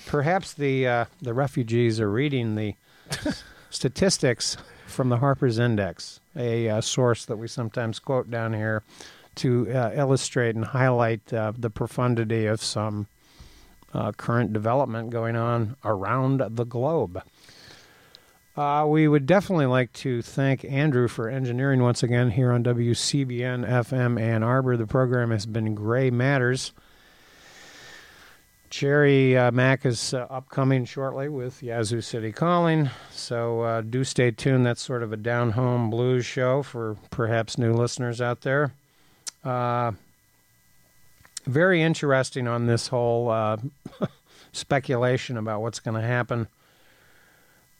perhaps 0.05 0.53
the 0.53 0.87
uh, 0.87 1.05
the 1.23 1.33
refugees 1.33 1.99
are 1.99 2.09
reading 2.09 2.53
the 2.53 2.75
statistics 3.71 4.57
from 4.85 5.09
the 5.09 5.17
Harper's 5.17 5.57
Index, 5.57 6.19
a 6.35 6.69
uh, 6.69 6.81
source 6.81 7.25
that 7.25 7.37
we 7.37 7.47
sometimes 7.47 7.97
quote 7.97 8.29
down 8.29 8.53
here 8.53 8.83
to 9.35 9.71
uh, 9.71 9.89
illustrate 9.95 10.55
and 10.55 10.65
highlight 10.65 11.33
uh, 11.33 11.51
the 11.57 11.71
profundity 11.71 12.45
of 12.45 12.61
some 12.61 13.07
uh, 13.91 14.11
current 14.11 14.53
development 14.53 15.09
going 15.09 15.35
on 15.35 15.75
around 15.83 16.43
the 16.47 16.63
globe. 16.63 17.23
Uh, 18.55 18.85
we 18.87 19.07
would 19.07 19.25
definitely 19.25 19.65
like 19.65 19.91
to 19.93 20.21
thank 20.21 20.63
Andrew 20.65 21.07
for 21.07 21.27
engineering 21.27 21.81
once 21.81 22.03
again 22.03 22.29
here 22.29 22.51
on 22.51 22.63
WCBN 22.63 23.67
FM 23.67 24.21
Ann 24.21 24.43
Arbor. 24.43 24.77
The 24.77 24.85
program 24.85 25.31
has 25.31 25.47
been 25.47 25.73
Gray 25.73 26.11
Matters. 26.11 26.71
Jerry 28.69 29.35
uh, 29.35 29.51
Mack 29.51 29.87
is 29.87 30.13
uh, 30.13 30.27
upcoming 30.29 30.85
shortly 30.85 31.29
with 31.29 31.63
Yazoo 31.63 32.01
City 32.01 32.31
Calling, 32.31 32.91
so 33.11 33.61
uh, 33.61 33.81
do 33.81 34.03
stay 34.03 34.29
tuned. 34.29 34.65
That's 34.65 34.81
sort 34.81 35.01
of 35.01 35.11
a 35.11 35.17
down 35.17 35.51
home 35.51 35.89
blues 35.89 36.25
show 36.25 36.61
for 36.61 36.97
perhaps 37.09 37.57
new 37.57 37.73
listeners 37.73 38.21
out 38.21 38.41
there. 38.41 38.73
Uh, 39.43 39.93
very 41.45 41.81
interesting 41.81 42.47
on 42.47 42.67
this 42.67 42.87
whole 42.87 43.29
uh, 43.29 43.57
speculation 44.51 45.37
about 45.37 45.61
what's 45.61 45.79
going 45.79 45.99
to 45.99 46.07
happen 46.07 46.47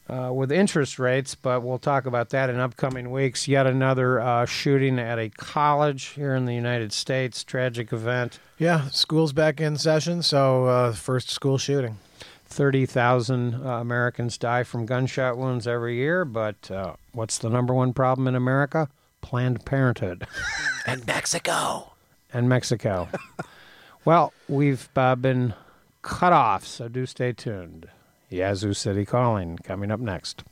uh, 0.09 0.31
with 0.33 0.51
interest 0.51 0.99
rates, 0.99 1.35
but 1.35 1.61
we'll 1.63 1.79
talk 1.79 2.05
about 2.05 2.29
that 2.29 2.49
in 2.49 2.59
upcoming 2.59 3.11
weeks. 3.11 3.47
Yet 3.47 3.65
another 3.65 4.19
uh, 4.19 4.45
shooting 4.45 4.99
at 4.99 5.17
a 5.19 5.29
college 5.29 6.05
here 6.07 6.35
in 6.35 6.45
the 6.45 6.53
United 6.53 6.91
States, 6.93 7.43
tragic 7.43 7.93
event. 7.93 8.39
Yeah, 8.57 8.87
school's 8.89 9.33
back 9.33 9.61
in 9.61 9.77
session, 9.77 10.21
so 10.21 10.65
uh, 10.65 10.93
first 10.93 11.29
school 11.29 11.57
shooting. 11.57 11.97
30,000 12.45 13.55
uh, 13.55 13.67
Americans 13.79 14.37
die 14.37 14.63
from 14.63 14.85
gunshot 14.85 15.37
wounds 15.37 15.65
every 15.67 15.95
year, 15.95 16.23
but 16.23 16.69
uh, 16.69 16.93
what's 17.11 17.39
the 17.39 17.49
number 17.49 17.73
one 17.73 17.93
problem 17.93 18.27
in 18.27 18.35
America? 18.35 18.89
Planned 19.21 19.65
Parenthood. 19.65 20.27
And 20.85 21.07
Mexico. 21.07 21.93
and 22.33 22.49
Mexico. 22.49 23.07
well, 24.05 24.33
we've 24.49 24.89
uh, 24.97 25.15
been 25.15 25.53
cut 26.01 26.33
off, 26.33 26.67
so 26.67 26.89
do 26.89 27.05
stay 27.05 27.31
tuned. 27.31 27.87
Yazoo 28.33 28.73
City 28.73 29.05
Calling 29.05 29.59
coming 29.63 29.91
up 29.91 29.99
next. 29.99 30.43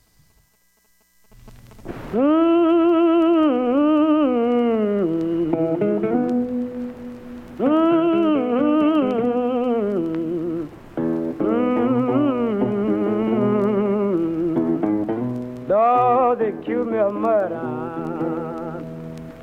Murder, 17.14 17.62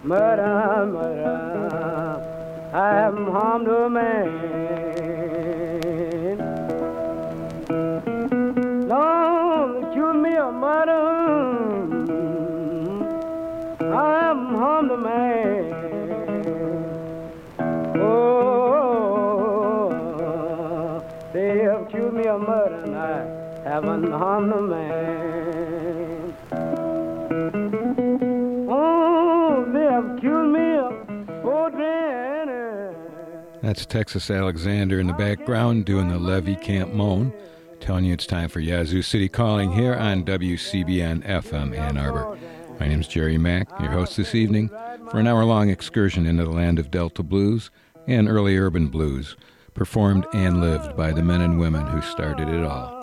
murder, 0.04 0.86
murder, 0.86 2.70
I 2.72 2.94
haven't 2.94 3.30
harmed 3.30 3.68
a 3.68 3.90
man. 3.90 4.87
Harmed 23.84 24.52
a 24.52 24.60
man. 24.60 26.34
Oh. 28.68 29.08
That's 33.62 33.86
Texas 33.86 34.30
Alexander 34.30 34.98
in 34.98 35.06
the 35.06 35.12
background 35.12 35.84
doing 35.84 36.08
the 36.08 36.18
Levee 36.18 36.56
Camp 36.56 36.92
Moan. 36.92 37.32
Telling 37.78 38.04
you 38.04 38.14
it's 38.14 38.26
time 38.26 38.48
for 38.48 38.60
Yazoo 38.60 39.02
City 39.02 39.28
Calling 39.28 39.70
here 39.70 39.94
on 39.94 40.24
WCBN 40.24 41.24
FM 41.24 41.78
Ann 41.78 41.98
Arbor. 41.98 42.36
My 42.80 42.88
name's 42.88 43.06
Jerry 43.06 43.38
Mack, 43.38 43.68
your 43.78 43.90
host 43.90 44.16
this 44.16 44.34
evening 44.34 44.70
for 45.10 45.18
an 45.20 45.26
hour 45.28 45.44
long 45.44 45.70
excursion 45.70 46.26
into 46.26 46.44
the 46.44 46.50
land 46.50 46.78
of 46.78 46.90
Delta 46.90 47.22
blues 47.22 47.70
and 48.08 48.28
early 48.28 48.56
urban 48.56 48.88
blues, 48.88 49.36
performed 49.74 50.26
and 50.32 50.60
lived 50.60 50.96
by 50.96 51.12
the 51.12 51.22
men 51.22 51.42
and 51.42 51.60
women 51.60 51.86
who 51.86 52.00
started 52.00 52.48
it 52.48 52.64
all. 52.64 52.97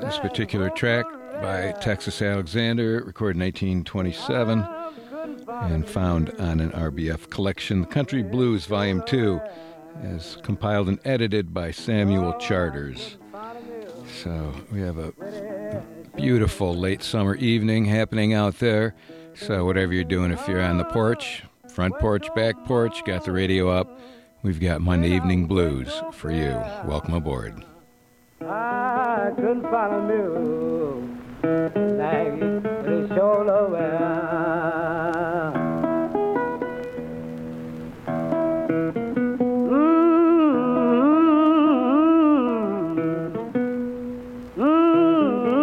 This 0.00 0.18
particular 0.18 0.70
track 0.70 1.06
by 1.40 1.72
Texas 1.80 2.20
Alexander, 2.20 3.02
recorded 3.04 3.36
in 3.36 3.46
1927 3.84 4.66
and 5.48 5.88
found 5.88 6.30
on 6.38 6.60
an 6.60 6.70
RBF 6.70 7.30
collection, 7.30 7.84
Country 7.86 8.22
Blues 8.22 8.66
Volume 8.66 9.02
2, 9.06 9.40
is 10.04 10.36
compiled 10.42 10.88
and 10.88 10.98
edited 11.04 11.54
by 11.54 11.70
Samuel 11.70 12.34
Charters. 12.34 13.16
So 14.22 14.52
we 14.70 14.80
have 14.80 14.98
a 14.98 15.12
beautiful 16.14 16.76
late 16.76 17.02
summer 17.02 17.34
evening 17.36 17.86
happening 17.86 18.34
out 18.34 18.58
there. 18.58 18.94
So 19.34 19.64
whatever 19.64 19.92
you're 19.92 20.04
doing, 20.04 20.30
if 20.30 20.46
you're 20.46 20.62
on 20.62 20.78
the 20.78 20.84
porch, 20.84 21.42
front 21.72 21.98
porch, 21.98 22.26
back 22.34 22.64
porch, 22.64 23.02
got 23.04 23.24
the 23.24 23.32
radio 23.32 23.70
up, 23.70 24.00
we've 24.42 24.60
got 24.60 24.80
Monday 24.80 25.10
Evening 25.10 25.46
Blues 25.46 25.90
for 26.12 26.30
you. 26.30 26.52
Welcome 26.84 27.14
aboard. 27.14 27.64
I 28.42 29.32
couldn't 29.34 29.62
find 29.62 29.94
a 29.94 30.06
like 31.42 32.38
the 32.38 33.14
shoulder 33.16 33.68
where 33.70 34.72